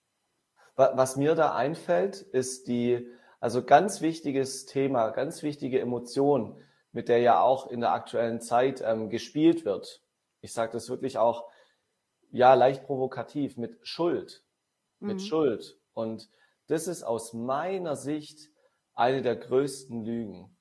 Was 0.76 1.16
mir 1.16 1.34
da 1.34 1.54
einfällt, 1.54 2.22
ist 2.22 2.66
die, 2.68 3.06
also 3.38 3.62
ganz 3.62 4.00
wichtiges 4.00 4.64
Thema, 4.64 5.10
ganz 5.10 5.42
wichtige 5.42 5.78
Emotion, 5.78 6.58
mit 6.92 7.08
der 7.08 7.18
ja 7.18 7.40
auch 7.40 7.70
in 7.70 7.80
der 7.80 7.92
aktuellen 7.92 8.40
Zeit 8.40 8.82
ähm, 8.84 9.10
gespielt 9.10 9.66
wird. 9.66 10.02
Ich 10.40 10.54
sage 10.54 10.72
das 10.72 10.88
wirklich 10.88 11.18
auch, 11.18 11.50
ja, 12.30 12.54
leicht 12.54 12.84
provokativ, 12.84 13.58
mit 13.58 13.86
Schuld. 13.86 14.42
Mit 15.00 15.16
mhm. 15.16 15.20
Schuld. 15.20 15.78
Und 15.92 16.30
das 16.68 16.88
ist 16.88 17.02
aus 17.02 17.34
meiner 17.34 17.94
Sicht 17.94 18.51
eine 18.94 19.22
der 19.22 19.36
größten 19.36 20.04
Lügen. 20.04 20.56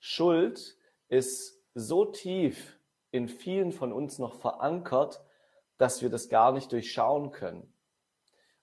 Schuld 0.00 0.76
ist 1.08 1.62
so 1.74 2.04
tief 2.04 2.78
in 3.10 3.28
vielen 3.28 3.72
von 3.72 3.92
uns 3.92 4.18
noch 4.18 4.34
verankert, 4.34 5.24
dass 5.76 6.02
wir 6.02 6.10
das 6.10 6.28
gar 6.28 6.52
nicht 6.52 6.72
durchschauen 6.72 7.30
können. 7.30 7.72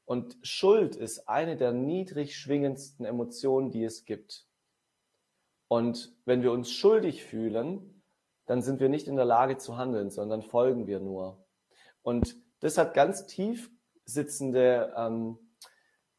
Und 0.06 0.38
Schuld 0.44 0.96
ist 0.96 1.28
eine 1.28 1.58
der 1.58 1.72
niedrig 1.72 2.36
schwingendsten 2.36 3.06
Emotionen, 3.06 3.72
die 3.72 3.84
es 3.84 4.06
gibt. 4.06 4.48
Und 5.68 6.16
wenn 6.26 6.44
wir 6.44 6.52
uns 6.52 6.72
schuldig 6.72 7.24
fühlen, 7.24 8.04
dann 8.46 8.62
sind 8.62 8.80
wir 8.80 8.90
nicht 8.90 9.08
in 9.08 9.16
der 9.16 9.26
Lage 9.26 9.58
zu 9.58 9.78
handeln, 9.78 10.12
sondern 10.12 10.44
folgen 10.44 10.86
wir 10.86 11.00
nur. 11.00 11.44
Und 12.04 12.38
das 12.60 12.78
hat 12.78 12.94
ganz 12.94 13.26
tief 13.26 13.72
sitzende 14.06 14.94
ähm, 14.96 15.40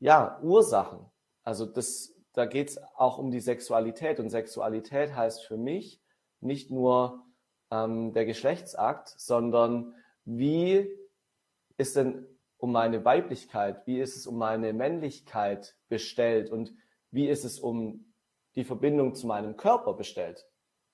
ja, 0.00 0.40
Ursachen. 0.42 1.06
Also 1.44 1.64
das 1.64 2.15
da 2.36 2.44
geht 2.44 2.68
es 2.68 2.78
auch 2.96 3.16
um 3.16 3.30
die 3.30 3.40
Sexualität. 3.40 4.20
Und 4.20 4.28
Sexualität 4.28 5.14
heißt 5.16 5.46
für 5.46 5.56
mich 5.56 6.02
nicht 6.40 6.70
nur 6.70 7.24
ähm, 7.70 8.12
der 8.12 8.26
Geschlechtsakt, 8.26 9.08
sondern 9.08 9.94
wie 10.26 10.86
ist 11.78 11.96
denn 11.96 12.26
um 12.58 12.72
meine 12.72 13.06
Weiblichkeit, 13.06 13.86
wie 13.86 14.00
ist 14.00 14.16
es 14.16 14.26
um 14.26 14.36
meine 14.36 14.74
Männlichkeit 14.74 15.76
bestellt 15.88 16.50
und 16.50 16.74
wie 17.10 17.26
ist 17.26 17.44
es 17.44 17.58
um 17.58 18.12
die 18.54 18.64
Verbindung 18.64 19.14
zu 19.14 19.26
meinem 19.26 19.56
Körper 19.56 19.94
bestellt. 19.94 20.46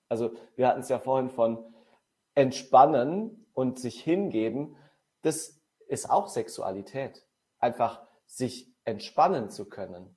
Also 0.07 0.31
wir 0.55 0.69
hatten 0.69 0.79
es 0.79 0.89
ja 0.89 0.99
vorhin 0.99 1.29
von, 1.29 1.73
entspannen 2.35 3.47
und 3.53 3.79
sich 3.79 4.01
hingeben, 4.01 4.77
das 5.21 5.61
ist 5.87 6.09
auch 6.09 6.29
Sexualität. 6.29 7.27
Einfach 7.59 8.01
sich 8.25 8.73
entspannen 8.85 9.49
zu 9.49 9.65
können 9.65 10.15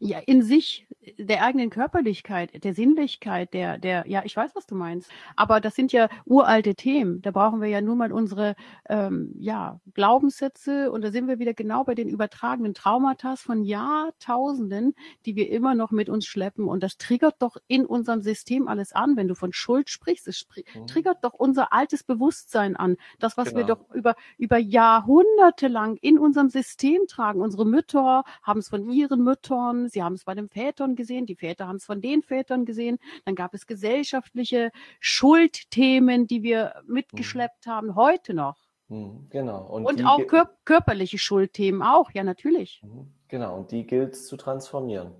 ja, 0.00 0.18
in 0.18 0.42
sich, 0.42 0.86
der 1.18 1.42
eigenen 1.42 1.70
Körperlichkeit, 1.70 2.62
der 2.62 2.74
Sinnlichkeit, 2.74 3.52
der, 3.52 3.78
der, 3.78 4.04
ja, 4.06 4.22
ich 4.24 4.36
weiß, 4.36 4.52
was 4.54 4.66
du 4.66 4.74
meinst. 4.74 5.10
Aber 5.34 5.60
das 5.60 5.74
sind 5.74 5.92
ja 5.92 6.08
uralte 6.24 6.74
Themen. 6.74 7.20
Da 7.22 7.32
brauchen 7.32 7.60
wir 7.60 7.68
ja 7.68 7.80
nur 7.80 7.96
mal 7.96 8.12
unsere, 8.12 8.54
ähm, 8.88 9.34
ja, 9.38 9.80
Glaubenssätze 9.94 10.92
und 10.92 11.02
da 11.02 11.10
sind 11.10 11.26
wir 11.26 11.38
wieder 11.38 11.54
genau 11.54 11.82
bei 11.84 11.94
den 11.94 12.08
übertragenen 12.08 12.74
Traumata 12.74 13.36
von 13.36 13.64
Jahrtausenden, 13.64 14.94
die 15.26 15.34
wir 15.34 15.50
immer 15.50 15.74
noch 15.74 15.90
mit 15.90 16.08
uns 16.08 16.26
schleppen. 16.26 16.68
Und 16.68 16.82
das 16.82 16.96
triggert 16.98 17.36
doch 17.40 17.56
in 17.66 17.84
unserem 17.84 18.22
System 18.22 18.68
alles 18.68 18.92
an. 18.92 19.16
Wenn 19.16 19.28
du 19.28 19.34
von 19.34 19.52
Schuld 19.52 19.90
sprichst, 19.90 20.28
es 20.28 20.46
mhm. 20.74 20.86
triggert 20.86 21.24
doch 21.24 21.34
unser 21.34 21.72
altes 21.72 22.04
Bewusstsein 22.04 22.76
an. 22.76 22.96
Das, 23.18 23.36
was 23.36 23.48
genau. 23.48 23.58
wir 23.58 23.64
doch 23.64 23.90
über, 23.94 24.14
über 24.36 24.58
Jahrhunderte 24.58 25.66
lang 25.66 25.96
in 25.96 26.18
unserem 26.18 26.50
System 26.50 27.02
tragen. 27.08 27.40
Unsere 27.40 27.66
Mütter 27.66 28.22
haben 28.42 28.60
es 28.60 28.68
von 28.68 28.88
ihren 28.90 29.24
Müttern, 29.24 29.87
sie 29.88 30.02
haben 30.02 30.14
es 30.14 30.24
bei 30.24 30.34
den 30.34 30.48
Vätern 30.48 30.96
gesehen, 30.96 31.26
die 31.26 31.36
Väter 31.36 31.68
haben 31.68 31.76
es 31.76 31.84
von 31.84 32.00
den 32.00 32.22
Vätern 32.22 32.64
gesehen. 32.64 32.98
Dann 33.24 33.34
gab 33.34 33.54
es 33.54 33.66
gesellschaftliche 33.66 34.70
Schuldthemen, 35.00 36.26
die 36.26 36.42
wir 36.42 36.82
mitgeschleppt 36.86 37.66
mhm. 37.66 37.70
haben, 37.70 37.94
heute 37.96 38.34
noch. 38.34 38.56
Mhm, 38.88 39.26
genau. 39.30 39.66
Und, 39.66 39.84
und 39.84 40.04
auch 40.06 40.26
kör 40.26 40.50
körperliche 40.64 41.18
Schuldthemen 41.18 41.82
auch, 41.82 42.10
ja 42.12 42.24
natürlich. 42.24 42.82
Mhm, 42.82 43.12
genau, 43.28 43.56
und 43.58 43.70
die 43.70 43.86
gilt 43.86 44.14
es 44.14 44.26
zu 44.26 44.36
transformieren. 44.36 45.12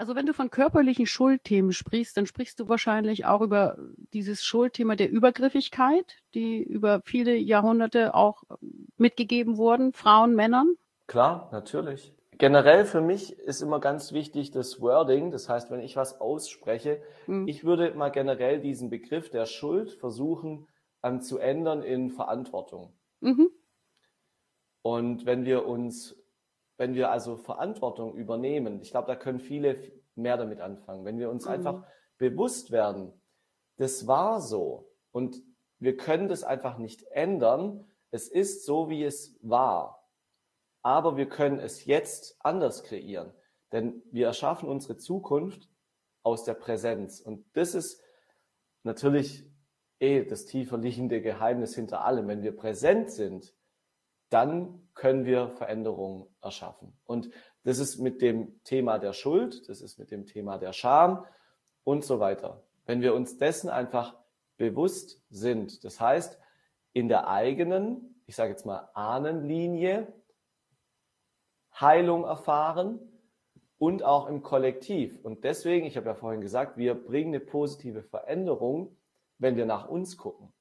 Also 0.00 0.14
wenn 0.14 0.24
du 0.24 0.32
von 0.32 0.50
körperlichen 0.50 1.04
Schuldthemen 1.04 1.74
sprichst, 1.74 2.16
dann 2.16 2.24
sprichst 2.24 2.58
du 2.58 2.68
wahrscheinlich 2.68 3.26
auch 3.26 3.42
über 3.42 3.76
dieses 4.14 4.42
Schuldthema 4.42 4.96
der 4.96 5.10
Übergriffigkeit, 5.10 6.16
die 6.32 6.62
über 6.62 7.02
viele 7.04 7.36
Jahrhunderte 7.36 8.14
auch 8.14 8.44
mitgegeben 8.96 9.58
wurden, 9.58 9.92
Frauen, 9.92 10.34
Männern. 10.34 10.74
Klar, 11.06 11.50
natürlich. 11.52 12.14
Generell 12.40 12.86
für 12.86 13.02
mich 13.02 13.38
ist 13.38 13.60
immer 13.60 13.80
ganz 13.80 14.12
wichtig 14.12 14.50
das 14.50 14.80
Wording. 14.80 15.30
Das 15.30 15.50
heißt, 15.50 15.70
wenn 15.70 15.80
ich 15.80 15.96
was 15.96 16.22
ausspreche, 16.22 17.02
mhm. 17.26 17.46
ich 17.46 17.64
würde 17.64 17.92
mal 17.94 18.08
generell 18.08 18.60
diesen 18.60 18.88
Begriff 18.88 19.28
der 19.28 19.44
Schuld 19.44 19.92
versuchen 19.92 20.66
ähm, 21.02 21.20
zu 21.20 21.38
ändern 21.38 21.82
in 21.82 22.08
Verantwortung. 22.08 22.94
Mhm. 23.20 23.50
Und 24.80 25.26
wenn 25.26 25.44
wir 25.44 25.66
uns, 25.66 26.16
wenn 26.78 26.94
wir 26.94 27.10
also 27.10 27.36
Verantwortung 27.36 28.14
übernehmen, 28.14 28.80
ich 28.80 28.90
glaube, 28.90 29.08
da 29.08 29.16
können 29.16 29.40
viele 29.40 29.92
mehr 30.14 30.38
damit 30.38 30.62
anfangen. 30.62 31.04
Wenn 31.04 31.18
wir 31.18 31.28
uns 31.28 31.44
mhm. 31.44 31.50
einfach 31.50 31.84
bewusst 32.16 32.70
werden, 32.70 33.12
das 33.76 34.06
war 34.06 34.40
so 34.40 34.90
und 35.10 35.42
wir 35.78 35.94
können 35.94 36.28
das 36.28 36.42
einfach 36.42 36.78
nicht 36.78 37.02
ändern. 37.10 37.84
Es 38.10 38.28
ist 38.28 38.64
so, 38.64 38.88
wie 38.88 39.04
es 39.04 39.38
war 39.42 39.99
aber 40.82 41.16
wir 41.16 41.28
können 41.28 41.58
es 41.58 41.84
jetzt 41.84 42.36
anders 42.40 42.82
kreieren, 42.84 43.32
denn 43.72 44.02
wir 44.10 44.26
erschaffen 44.26 44.68
unsere 44.68 44.96
Zukunft 44.96 45.68
aus 46.22 46.44
der 46.44 46.54
Präsenz. 46.54 47.20
Und 47.20 47.44
das 47.54 47.74
ist 47.74 48.02
natürlich 48.82 49.44
eh 50.00 50.24
das 50.24 50.46
tiefer 50.46 50.78
liegende 50.78 51.20
Geheimnis 51.20 51.74
hinter 51.74 52.04
allem. 52.04 52.28
Wenn 52.28 52.42
wir 52.42 52.56
präsent 52.56 53.10
sind, 53.10 53.54
dann 54.30 54.88
können 54.94 55.24
wir 55.24 55.48
Veränderungen 55.50 56.26
erschaffen. 56.40 56.96
Und 57.04 57.30
das 57.64 57.78
ist 57.78 57.98
mit 57.98 58.22
dem 58.22 58.62
Thema 58.64 58.98
der 58.98 59.12
Schuld, 59.12 59.68
das 59.68 59.80
ist 59.80 59.98
mit 59.98 60.10
dem 60.10 60.24
Thema 60.26 60.58
der 60.58 60.72
Scham 60.72 61.26
und 61.84 62.04
so 62.04 62.20
weiter. 62.20 62.62
Wenn 62.86 63.02
wir 63.02 63.14
uns 63.14 63.38
dessen 63.38 63.68
einfach 63.68 64.16
bewusst 64.56 65.22
sind, 65.30 65.84
das 65.84 66.00
heißt, 66.00 66.38
in 66.92 67.08
der 67.08 67.28
eigenen, 67.28 68.22
ich 68.26 68.36
sage 68.36 68.50
jetzt 68.50 68.66
mal 68.66 68.88
Ahnenlinie, 68.94 70.12
Heilung 71.80 72.24
erfahren 72.24 73.00
und 73.78 74.02
auch 74.02 74.26
im 74.26 74.42
Kollektiv. 74.42 75.18
Und 75.22 75.44
deswegen, 75.44 75.86
ich 75.86 75.96
habe 75.96 76.06
ja 76.06 76.14
vorhin 76.14 76.40
gesagt, 76.40 76.76
wir 76.76 76.94
bringen 76.94 77.34
eine 77.34 77.40
positive 77.40 78.02
Veränderung, 78.02 78.96
wenn 79.38 79.56
wir 79.56 79.66
nach 79.66 79.88
uns 79.88 80.16
gucken. 80.16 80.52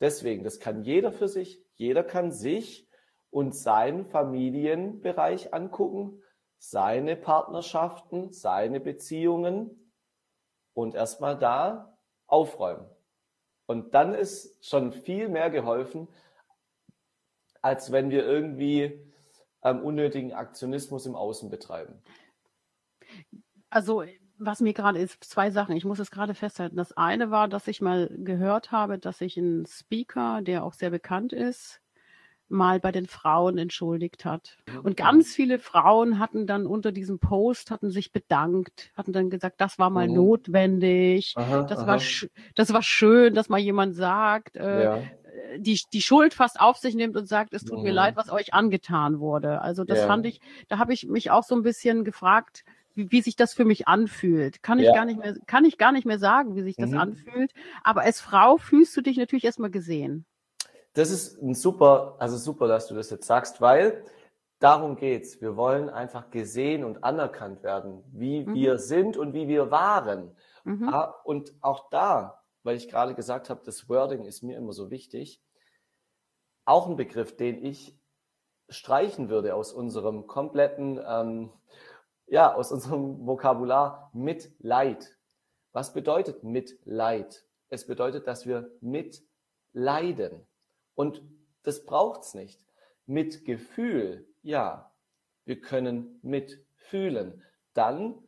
Deswegen, 0.00 0.44
das 0.44 0.60
kann 0.60 0.82
jeder 0.82 1.12
für 1.12 1.28
sich, 1.28 1.62
jeder 1.74 2.04
kann 2.04 2.32
sich 2.32 2.88
und 3.30 3.54
seinen 3.54 4.06
Familienbereich 4.06 5.52
angucken, 5.52 6.22
seine 6.58 7.16
Partnerschaften, 7.16 8.32
seine 8.32 8.80
Beziehungen 8.80 9.92
und 10.74 10.94
erstmal 10.94 11.38
da 11.38 11.98
aufräumen. 12.26 12.88
Und 13.66 13.94
dann 13.94 14.14
ist 14.14 14.64
schon 14.64 14.92
viel 14.92 15.28
mehr 15.28 15.50
geholfen, 15.50 16.08
als 17.62 17.92
wenn 17.92 18.10
wir 18.10 18.24
irgendwie 18.24 19.09
ähm, 19.62 19.80
unnötigen 19.82 20.32
Aktionismus 20.32 21.06
im 21.06 21.14
Außen 21.14 21.50
betreiben? 21.50 21.94
Also 23.68 24.04
was 24.40 24.60
mir 24.60 24.72
gerade 24.72 24.98
ist, 24.98 25.22
zwei 25.22 25.50
Sachen. 25.50 25.76
Ich 25.76 25.84
muss 25.84 25.98
es 25.98 26.10
gerade 26.10 26.34
festhalten. 26.34 26.76
Das 26.76 26.96
eine 26.96 27.30
war, 27.30 27.46
dass 27.46 27.68
ich 27.68 27.80
mal 27.80 28.10
gehört 28.10 28.72
habe, 28.72 28.98
dass 28.98 29.18
sich 29.18 29.36
ein 29.36 29.66
Speaker, 29.66 30.40
der 30.42 30.64
auch 30.64 30.72
sehr 30.72 30.90
bekannt 30.90 31.32
ist, 31.32 31.80
mal 32.48 32.80
bei 32.80 32.90
den 32.90 33.06
Frauen 33.06 33.58
entschuldigt 33.58 34.24
hat. 34.24 34.56
Und 34.82 34.96
ganz 34.96 35.34
viele 35.34 35.58
Frauen 35.58 36.18
hatten 36.18 36.46
dann 36.46 36.66
unter 36.66 36.90
diesem 36.90 37.20
Post, 37.20 37.70
hatten 37.70 37.90
sich 37.90 38.12
bedankt, 38.12 38.90
hatten 38.96 39.12
dann 39.12 39.30
gesagt, 39.30 39.60
das 39.60 39.78
war 39.78 39.90
mal 39.90 40.08
mhm. 40.08 40.14
notwendig, 40.14 41.34
aha, 41.36 41.62
das, 41.62 41.80
aha. 41.80 41.86
War 41.86 42.00
das 42.56 42.72
war 42.72 42.82
schön, 42.82 43.34
dass 43.34 43.50
mal 43.50 43.60
jemand 43.60 43.94
sagt, 43.94 44.56
äh, 44.56 44.84
ja 44.84 45.02
die, 45.56 45.80
die 45.92 46.02
Schuld 46.02 46.34
fast 46.34 46.60
auf 46.60 46.76
sich 46.76 46.94
nimmt 46.94 47.16
und 47.16 47.26
sagt, 47.26 47.54
es 47.54 47.64
tut 47.64 47.78
mhm. 47.78 47.84
mir 47.84 47.92
leid, 47.92 48.16
was 48.16 48.30
euch 48.30 48.54
angetan 48.54 49.20
wurde. 49.20 49.60
Also 49.60 49.84
das 49.84 49.98
ja. 50.00 50.06
fand 50.06 50.26
ich, 50.26 50.40
da 50.68 50.78
habe 50.78 50.92
ich 50.92 51.06
mich 51.06 51.30
auch 51.30 51.44
so 51.44 51.54
ein 51.54 51.62
bisschen 51.62 52.04
gefragt, 52.04 52.64
wie, 52.94 53.10
wie 53.10 53.22
sich 53.22 53.36
das 53.36 53.54
für 53.54 53.64
mich 53.64 53.88
anfühlt. 53.88 54.62
Kann 54.62 54.78
ich 54.78 54.86
ja. 54.86 54.94
gar 54.94 55.04
nicht 55.04 55.18
mehr, 55.18 55.34
kann 55.46 55.64
ich 55.64 55.78
gar 55.78 55.92
nicht 55.92 56.06
mehr 56.06 56.18
sagen, 56.18 56.56
wie 56.56 56.62
sich 56.62 56.76
das 56.76 56.90
mhm. 56.90 56.98
anfühlt. 56.98 57.52
Aber 57.82 58.02
als 58.02 58.20
Frau 58.20 58.56
fühlst 58.56 58.96
du 58.96 59.00
dich 59.00 59.16
natürlich 59.16 59.44
erstmal 59.44 59.70
gesehen. 59.70 60.24
Das 60.94 61.10
ist 61.10 61.40
ein 61.40 61.54
super, 61.54 62.16
also 62.18 62.36
super, 62.36 62.66
dass 62.66 62.88
du 62.88 62.94
das 62.94 63.10
jetzt 63.10 63.26
sagst, 63.26 63.60
weil 63.60 64.04
darum 64.58 64.96
geht's. 64.96 65.40
Wir 65.40 65.56
wollen 65.56 65.88
einfach 65.88 66.30
gesehen 66.30 66.84
und 66.84 67.04
anerkannt 67.04 67.62
werden, 67.62 68.02
wie 68.12 68.44
mhm. 68.44 68.54
wir 68.54 68.78
sind 68.78 69.16
und 69.16 69.32
wie 69.32 69.48
wir 69.48 69.70
waren. 69.70 70.32
Mhm. 70.64 70.88
Ah, 70.88 71.14
und 71.24 71.54
auch 71.60 71.90
da 71.90 72.39
weil 72.62 72.76
ich 72.76 72.88
gerade 72.88 73.14
gesagt 73.14 73.50
habe, 73.50 73.62
das 73.64 73.88
Wording 73.88 74.24
ist 74.24 74.42
mir 74.42 74.56
immer 74.56 74.72
so 74.72 74.90
wichtig. 74.90 75.42
Auch 76.64 76.88
ein 76.88 76.96
Begriff, 76.96 77.36
den 77.36 77.64
ich 77.64 77.98
streichen 78.68 79.28
würde 79.28 79.54
aus 79.54 79.72
unserem 79.72 80.26
kompletten, 80.26 81.00
ähm, 81.06 81.52
ja, 82.26 82.54
aus 82.54 82.70
unserem 82.70 83.26
Vokabular 83.26 84.10
Mitleid. 84.12 85.16
Was 85.72 85.92
bedeutet 85.92 86.44
Mitleid? 86.44 87.44
Es 87.68 87.86
bedeutet, 87.86 88.26
dass 88.26 88.46
wir 88.46 88.70
mitleiden. 88.80 90.46
Und 90.94 91.22
das 91.62 91.84
braucht's 91.84 92.34
nicht. 92.34 92.60
Mitgefühl, 93.06 94.28
ja, 94.42 94.92
wir 95.44 95.60
können 95.60 96.18
mitfühlen. 96.22 97.42
Dann 97.74 98.22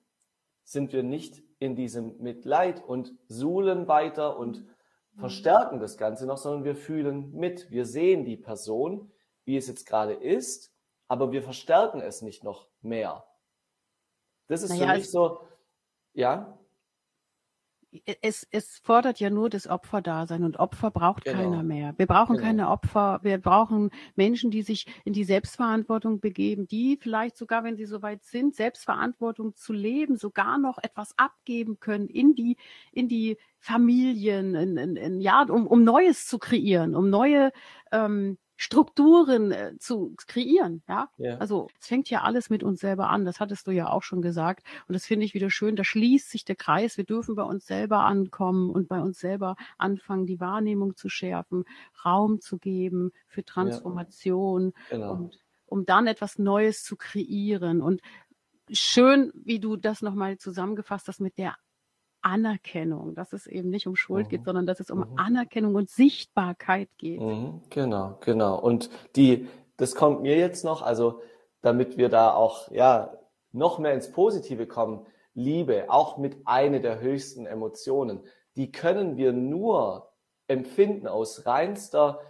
sind 0.65 0.93
wir 0.93 1.03
nicht 1.03 1.43
in 1.63 1.77
diesem 1.77 2.19
Mitleid 2.19 2.83
und 2.85 3.15
suhlen 3.29 3.87
weiter 3.87 4.37
und 4.37 4.67
verstärken 5.17 5.79
das 5.79 5.97
Ganze 5.97 6.27
noch, 6.27 6.37
sondern 6.37 6.65
wir 6.65 6.75
fühlen 6.75 7.33
mit. 7.33 7.71
Wir 7.71 7.87
sehen 7.87 8.25
die 8.25 8.37
Person, 8.37 9.13
wie 9.45 9.57
es 9.57 9.69
jetzt 9.69 9.87
gerade 9.87 10.15
ist, 10.15 10.75
aber 11.07 11.31
wir 11.31 11.43
verstärken 11.43 12.01
es 12.01 12.21
nicht 12.21 12.43
noch 12.43 12.69
mehr. 12.81 13.25
Das 14.49 14.65
ist 14.65 14.71
naja, 14.71 14.89
für 14.89 14.97
mich 14.97 15.11
so, 15.11 15.41
ja 16.15 16.59
es, 18.23 18.47
es 18.51 18.79
fordert 18.79 19.21
ja 19.21 19.29
nur 19.29 19.51
das 19.51 19.67
Opferdasein 19.67 20.45
und 20.45 20.59
Opfer 20.59 20.91
braucht 20.91 21.25
genau. 21.25 21.37
keiner 21.37 21.63
mehr. 21.63 21.95
Wir 21.99 22.07
brauchen 22.07 22.37
genau. 22.37 22.47
keine 22.47 22.69
Opfer, 22.71 23.21
wir 23.23 23.39
brauchen 23.39 23.91
Menschen, 24.17 24.51
die 24.51 24.63
sich 24.63 24.87
in 25.05 25.13
die 25.13 25.25
Selbstverantwortung 25.25 26.21
begeben, 26.21 26.67
die 26.67 26.99
vielleicht 27.01 27.37
sogar, 27.37 27.65
wenn 27.65 27.77
sie 27.77 27.85
soweit 27.85 28.25
sind, 28.25 28.55
Selbstverantwortung 28.55 29.55
zu 29.57 29.73
leben, 29.73 30.17
sogar 30.17 30.59
noch 30.59 30.79
etwas 30.83 31.13
abgeben 31.19 31.81
können 31.81 32.09
in 32.09 32.35
die, 32.35 32.57
in 32.93 33.09
die 33.09 33.37
Familien, 33.59 34.55
in, 34.55 34.77
in, 34.77 34.97
in, 34.97 35.21
ja, 35.21 35.43
um, 35.43 35.67
um 35.67 35.85
Neues 35.85 36.27
zu 36.27 36.39
kreieren, 36.39 36.97
um 36.97 37.11
neue 37.11 37.53
ähm, 37.93 38.39
Strukturen 38.63 39.51
äh, 39.51 39.77
zu 39.81 40.15
kreieren. 40.29 40.85
Ja? 40.89 41.09
ja, 41.17 41.37
also 41.39 41.69
es 41.81 41.89
fängt 41.89 42.09
ja 42.11 42.23
alles 42.23 42.49
mit 42.49 42.63
uns 42.63 42.79
selber 42.79 43.11
an. 43.11 43.25
Das 43.25 43.41
hattest 43.41 43.67
du 43.67 43.73
ja 43.73 43.91
auch 43.91 44.05
schon 44.05 44.23
gesagt. 44.23 44.65
Und 44.87 44.93
das 44.93 45.05
finde 45.05 45.27
ich 45.27 45.35
wieder 45.35 45.51
schön. 45.51 45.75
Da 45.75 45.83
schließt 45.83 46.31
sich 46.31 46.45
der 46.45 46.55
Kreis. 46.55 46.97
Wir 46.97 47.03
dürfen 47.03 47.35
bei 47.35 47.43
uns 47.43 47.67
selber 47.67 48.05
ankommen 48.05 48.71
und 48.71 48.87
bei 48.87 49.01
uns 49.01 49.19
selber 49.19 49.57
anfangen, 49.79 50.27
die 50.27 50.39
Wahrnehmung 50.39 50.95
zu 50.95 51.09
schärfen, 51.09 51.65
Raum 52.05 52.41
zu 52.41 52.57
geben 52.57 53.11
für 53.27 53.45
Transformation 53.45 54.75
ja. 54.91 54.97
genau. 54.97 55.13
und 55.15 55.39
um 55.67 55.85
dann 55.85 56.07
etwas 56.07 56.39
Neues 56.39 56.85
zu 56.85 56.95
kreieren. 56.95 57.83
Und 57.83 58.01
schön, 58.71 59.33
wie 59.35 59.59
du 59.59 59.75
das 59.75 60.03
nochmal 60.03 60.39
zusammengefasst 60.39 61.09
hast 61.09 61.21
mit 61.21 61.37
der 61.37 61.57
Anerkennung, 62.23 63.15
dass 63.15 63.33
es 63.33 63.47
eben 63.47 63.71
nicht 63.71 63.87
um 63.87 63.97
Schuld 63.97 64.27
Mhm. 64.27 64.31
geht, 64.31 64.45
sondern 64.45 64.67
dass 64.67 64.81
es 64.81 64.91
um 64.91 65.01
Mhm. 65.01 65.07
Anerkennung 65.17 65.75
und 65.75 65.91
Sichtbarkeit 65.91 66.89
geht. 66.99 67.21
Mhm, 67.21 67.63
genau, 67.71 68.19
genau. 68.21 68.59
Und 68.59 68.91
die, 69.17 69.49
das 69.77 69.95
kommt 69.95 70.23
mir 70.23 70.37
jetzt 70.37 70.65
noch, 70.65 70.83
also 70.83 71.21
damit 71.61 71.97
wir 71.97 72.09
da 72.09 72.33
auch 72.33 72.71
ja 72.71 73.17
noch 73.53 73.79
mehr 73.79 73.93
ins 73.95 74.11
Positive 74.11 74.67
kommen. 74.67 75.07
Liebe, 75.35 75.87
auch 75.89 76.19
mit 76.19 76.37
einer 76.47 76.81
der 76.81 77.01
höchsten 77.01 77.47
Emotionen, 77.47 78.21
die 78.57 78.71
können 78.71 79.17
wir 79.17 79.33
nur 79.33 80.13
empfinden 80.47 81.07
aus 81.09 81.47
reinster, 81.47 82.21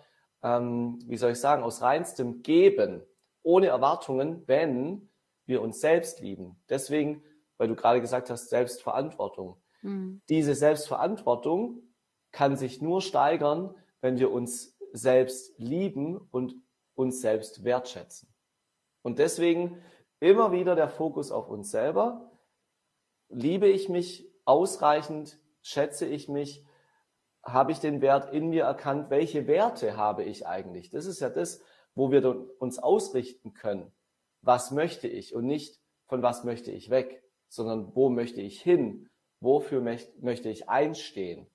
ähm, 0.42 0.98
wie 1.06 1.16
soll 1.16 1.32
ich 1.32 1.40
sagen, 1.40 1.62
aus 1.62 1.82
reinstem 1.82 2.42
Geben, 2.42 3.02
ohne 3.42 3.66
Erwartungen, 3.68 4.42
wenn 4.46 5.08
wir 5.46 5.62
uns 5.62 5.80
selbst 5.80 6.20
lieben. 6.20 6.62
Deswegen, 6.68 7.22
weil 7.58 7.68
du 7.68 7.74
gerade 7.74 8.00
gesagt 8.00 8.30
hast, 8.30 8.50
Selbstverantwortung. 8.50 9.56
Mhm. 9.82 10.22
Diese 10.28 10.54
Selbstverantwortung 10.54 11.82
kann 12.32 12.56
sich 12.56 12.80
nur 12.80 13.02
steigern, 13.02 13.74
wenn 14.00 14.18
wir 14.18 14.32
uns 14.32 14.78
selbst 14.92 15.54
lieben 15.58 16.16
und 16.16 16.54
uns 16.94 17.20
selbst 17.20 17.64
wertschätzen. 17.64 18.32
Und 19.02 19.18
deswegen 19.18 19.82
immer 20.20 20.52
wieder 20.52 20.74
der 20.74 20.88
Fokus 20.88 21.30
auf 21.30 21.48
uns 21.48 21.70
selber. 21.70 22.30
Liebe 23.28 23.68
ich 23.68 23.88
mich 23.88 24.30
ausreichend? 24.44 25.38
Schätze 25.62 26.06
ich 26.06 26.28
mich? 26.28 26.64
Habe 27.42 27.72
ich 27.72 27.80
den 27.80 28.00
Wert 28.00 28.32
in 28.32 28.50
mir 28.50 28.64
erkannt? 28.64 29.10
Welche 29.10 29.46
Werte 29.46 29.96
habe 29.96 30.24
ich 30.24 30.46
eigentlich? 30.46 30.90
Das 30.90 31.06
ist 31.06 31.20
ja 31.20 31.28
das, 31.28 31.60
wo 31.94 32.10
wir 32.10 32.46
uns 32.60 32.78
ausrichten 32.78 33.52
können. 33.52 33.92
Was 34.42 34.70
möchte 34.70 35.08
ich 35.08 35.34
und 35.34 35.46
nicht 35.46 35.80
von 36.06 36.22
was 36.22 36.44
möchte 36.44 36.70
ich 36.70 36.90
weg, 36.90 37.22
sondern 37.48 37.94
wo 37.94 38.08
möchte 38.08 38.40
ich 38.40 38.60
hin? 38.60 39.08
Wofür 39.42 39.82
möcht, 39.82 40.22
möchte 40.22 40.48
ich 40.48 40.68
einstehen? 40.70 41.46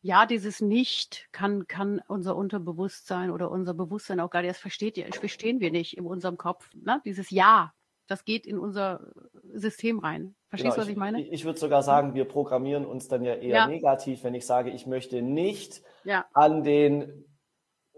Ja, 0.00 0.26
dieses 0.26 0.60
Nicht 0.60 1.28
kann, 1.30 1.68
kann 1.68 2.02
unser 2.08 2.34
Unterbewusstsein 2.34 3.30
oder 3.30 3.50
unser 3.52 3.72
Bewusstsein 3.74 4.18
auch 4.18 4.30
gar 4.30 4.40
nicht, 4.42 4.50
das 4.50 4.58
versteht, 4.58 4.98
verstehen 5.14 5.60
wir 5.60 5.70
nicht 5.70 5.96
in 5.96 6.06
unserem 6.06 6.36
Kopf. 6.36 6.70
Ne? 6.74 7.00
Dieses 7.04 7.30
Ja, 7.30 7.72
das 8.08 8.24
geht 8.24 8.46
in 8.46 8.58
unser 8.58 9.12
System 9.54 10.00
rein. 10.00 10.34
Verstehst 10.48 10.72
Genau, 10.72 10.76
du, 10.76 10.82
was 10.82 10.88
ich 10.88 10.96
meine? 10.96 11.22
Ich, 11.22 11.32
ich 11.32 11.44
würde 11.44 11.58
sogar 11.60 11.82
sagen, 11.84 12.14
wir 12.14 12.24
programmieren 12.26 12.84
uns 12.84 13.06
dann 13.06 13.22
ja 13.24 13.34
eher 13.34 13.58
Ja. 13.58 13.68
negativ, 13.68 14.24
wenn 14.24 14.34
ich 14.34 14.44
sage, 14.44 14.70
ich 14.70 14.86
möchte 14.86 15.22
nicht 15.22 15.82
Ja, 16.04 16.26
an 16.32 16.64
den 16.64 17.24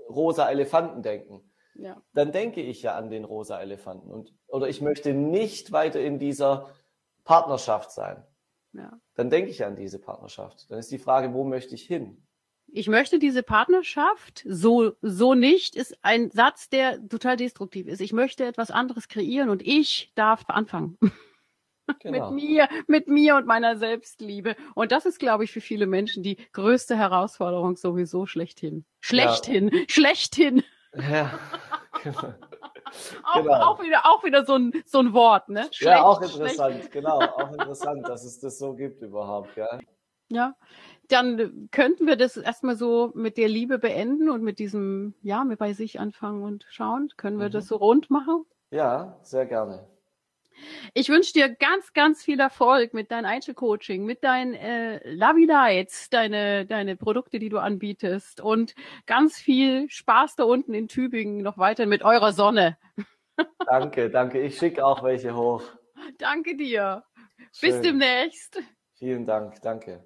rosa 0.09 0.51
Elefanten 0.51 1.03
denken. 1.03 1.51
ja. 1.75 2.03
Dann 2.15 2.33
denke 2.33 2.61
ich 2.61 2.83
ja 2.83 2.95
an 2.97 3.11
den 3.11 3.25
rosa 3.25 3.61
Elefanten 3.61 4.11
und 4.11 4.35
oder 4.47 4.69
ich 4.69 4.81
möchte 4.81 5.15
nicht 5.15 5.73
weiter 5.73 6.01
in 6.01 6.19
dieser 6.19 6.69
Partnerschaft 7.25 7.91
sein. 7.91 8.23
Ja. 8.73 8.93
Dann 9.15 9.31
denke 9.31 9.51
ich 9.51 9.65
an 9.65 9.77
diese 9.77 9.99
Partnerschaft. 9.99 10.71
Dann 10.71 10.79
ist 10.79 10.91
die 10.91 10.99
Frage, 10.99 11.33
wo 11.33 11.45
möchte 11.45 11.75
ich 11.75 11.83
hin? 11.83 12.25
Ich 12.67 12.89
möchte 12.89 13.19
diese 13.19 13.43
Partnerschaft 13.43 14.45
so, 14.49 14.93
so 15.01 15.35
nicht, 15.35 15.77
ist 15.77 15.97
ein 16.03 16.31
Satz, 16.31 16.69
der 16.69 17.07
total 17.09 17.37
destruktiv 17.37 17.87
ist. 17.87 18.01
Ich 18.01 18.13
möchte 18.13 18.45
etwas 18.45 18.71
anderes 18.71 19.09
kreieren 19.09 19.49
und 19.49 19.63
ich 19.63 20.13
darf 20.15 20.45
anfangen. 20.49 20.99
Genau. 22.01 22.31
Mit 22.31 22.43
mir, 22.43 22.69
mit 22.87 23.09
mir 23.09 23.37
und 23.37 23.47
meiner 23.47 23.77
Selbstliebe. 23.77 24.57
Und 24.75 24.91
das 24.91 25.05
ist, 25.05 25.19
glaube 25.19 25.45
ich, 25.45 25.53
für 25.53 25.61
viele 25.61 25.87
Menschen 25.87 26.23
die 26.23 26.39
größte 26.53 26.97
Herausforderung 26.97 27.77
sowieso 27.77 28.25
schlechthin. 28.25 28.87
Schlechthin, 29.01 29.71
schlechthin. 29.89 30.63
Ja, 30.95 31.39
genau. 32.03 32.35
Auch, 33.25 33.43
Genau. 33.43 33.55
auch 33.73 33.83
wieder, 33.83 34.07
auch 34.07 34.25
wieder 34.25 34.45
so 34.45 34.55
ein, 34.55 34.73
so 34.87 34.99
ein 35.01 35.13
Wort, 35.13 35.49
ne? 35.49 35.69
ja, 35.81 36.03
auch 36.03 36.21
Schlecht, 36.21 36.35
interessant, 36.35 36.93
genau, 36.93 37.19
auch 37.21 37.53
interessant, 37.53 38.09
dass 38.09 38.25
es 38.25 38.39
das 38.41 38.59
so 38.59 38.75
gibt 38.75 39.03
überhaupt, 39.03 39.57
ja. 39.57 39.81
Ja, 40.31 40.57
dann 41.09 41.69
könnten 41.71 42.07
wir 42.07 42.17
das 42.17 42.37
erstmal 42.37 42.77
so 42.77 43.13
mit 43.15 43.37
der 43.37 43.49
Liebe 43.49 43.79
beenden 43.79 44.31
und 44.31 44.43
mit 44.43 44.59
diesem, 44.59 45.15
ja, 45.23 45.45
mit 45.45 45.59
bei 45.59 45.73
sich 45.75 46.01
anfangen 46.01 46.43
und 46.43 46.67
schauen. 46.71 47.09
Können 47.17 47.39
wir 47.39 47.49
Mhm. 47.49 47.53
das 47.53 47.67
so 47.69 47.77
rund 47.77 48.11
machen? 48.11 48.45
Ja, 48.71 49.19
sehr 49.23 49.47
gerne. 49.47 49.87
Ich 50.93 51.09
wünsche 51.09 51.33
dir 51.33 51.49
ganz, 51.49 51.93
ganz 51.93 52.23
viel 52.23 52.41
Erfolg 52.41 52.95
mit 52.95 53.11
deinem 53.11 53.27
Einzelcoaching, 53.27 54.05
mit 54.05 54.25
deinen 54.25 54.55
äh, 54.55 55.11
Lovey 55.11 55.47
Lights, 55.47 56.11
deine, 56.11 56.67
deine 56.67 56.97
Produkte, 56.97 57.39
die 57.39 57.49
du 57.49 57.59
anbietest 57.59 58.41
und 58.41 58.75
ganz 59.07 59.39
viel 59.39 59.89
Spaß 59.91 60.37
da 60.37 60.45
unten 60.45 60.75
in 60.75 60.89
Tübingen 60.89 61.43
noch 61.43 61.59
weiter 61.59 61.87
mit 61.87 62.03
eurer 62.03 62.33
Sonne. 62.33 62.77
Danke, 63.67 64.11
danke. 64.11 64.41
Ich 64.41 64.59
schicke 64.59 64.85
auch 64.85 65.03
welche 65.03 65.35
hoch. 65.35 65.63
Danke 66.19 66.57
dir. 66.57 67.03
Bis 67.61 67.75
Schön. 67.75 67.83
demnächst. 67.83 68.63
Vielen 68.95 69.27
Dank, 69.27 69.61
danke. 69.63 70.05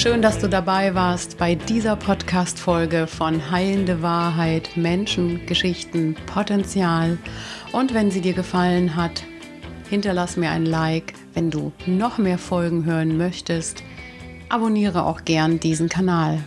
Schön, 0.00 0.22
dass 0.22 0.38
du 0.38 0.48
dabei 0.48 0.94
warst 0.94 1.36
bei 1.36 1.54
dieser 1.54 1.94
Podcast-Folge 1.94 3.06
von 3.06 3.50
Heilende 3.50 4.00
Wahrheit, 4.00 4.74
Menschen, 4.74 5.44
Geschichten, 5.44 6.16
Potenzial. 6.24 7.18
Und 7.72 7.92
wenn 7.92 8.10
sie 8.10 8.22
dir 8.22 8.32
gefallen 8.32 8.96
hat, 8.96 9.22
hinterlass 9.90 10.38
mir 10.38 10.52
ein 10.52 10.64
Like. 10.64 11.12
Wenn 11.34 11.50
du 11.50 11.72
noch 11.84 12.16
mehr 12.16 12.38
Folgen 12.38 12.86
hören 12.86 13.18
möchtest, 13.18 13.82
abonniere 14.48 15.04
auch 15.04 15.26
gern 15.26 15.60
diesen 15.60 15.90
Kanal. 15.90 16.38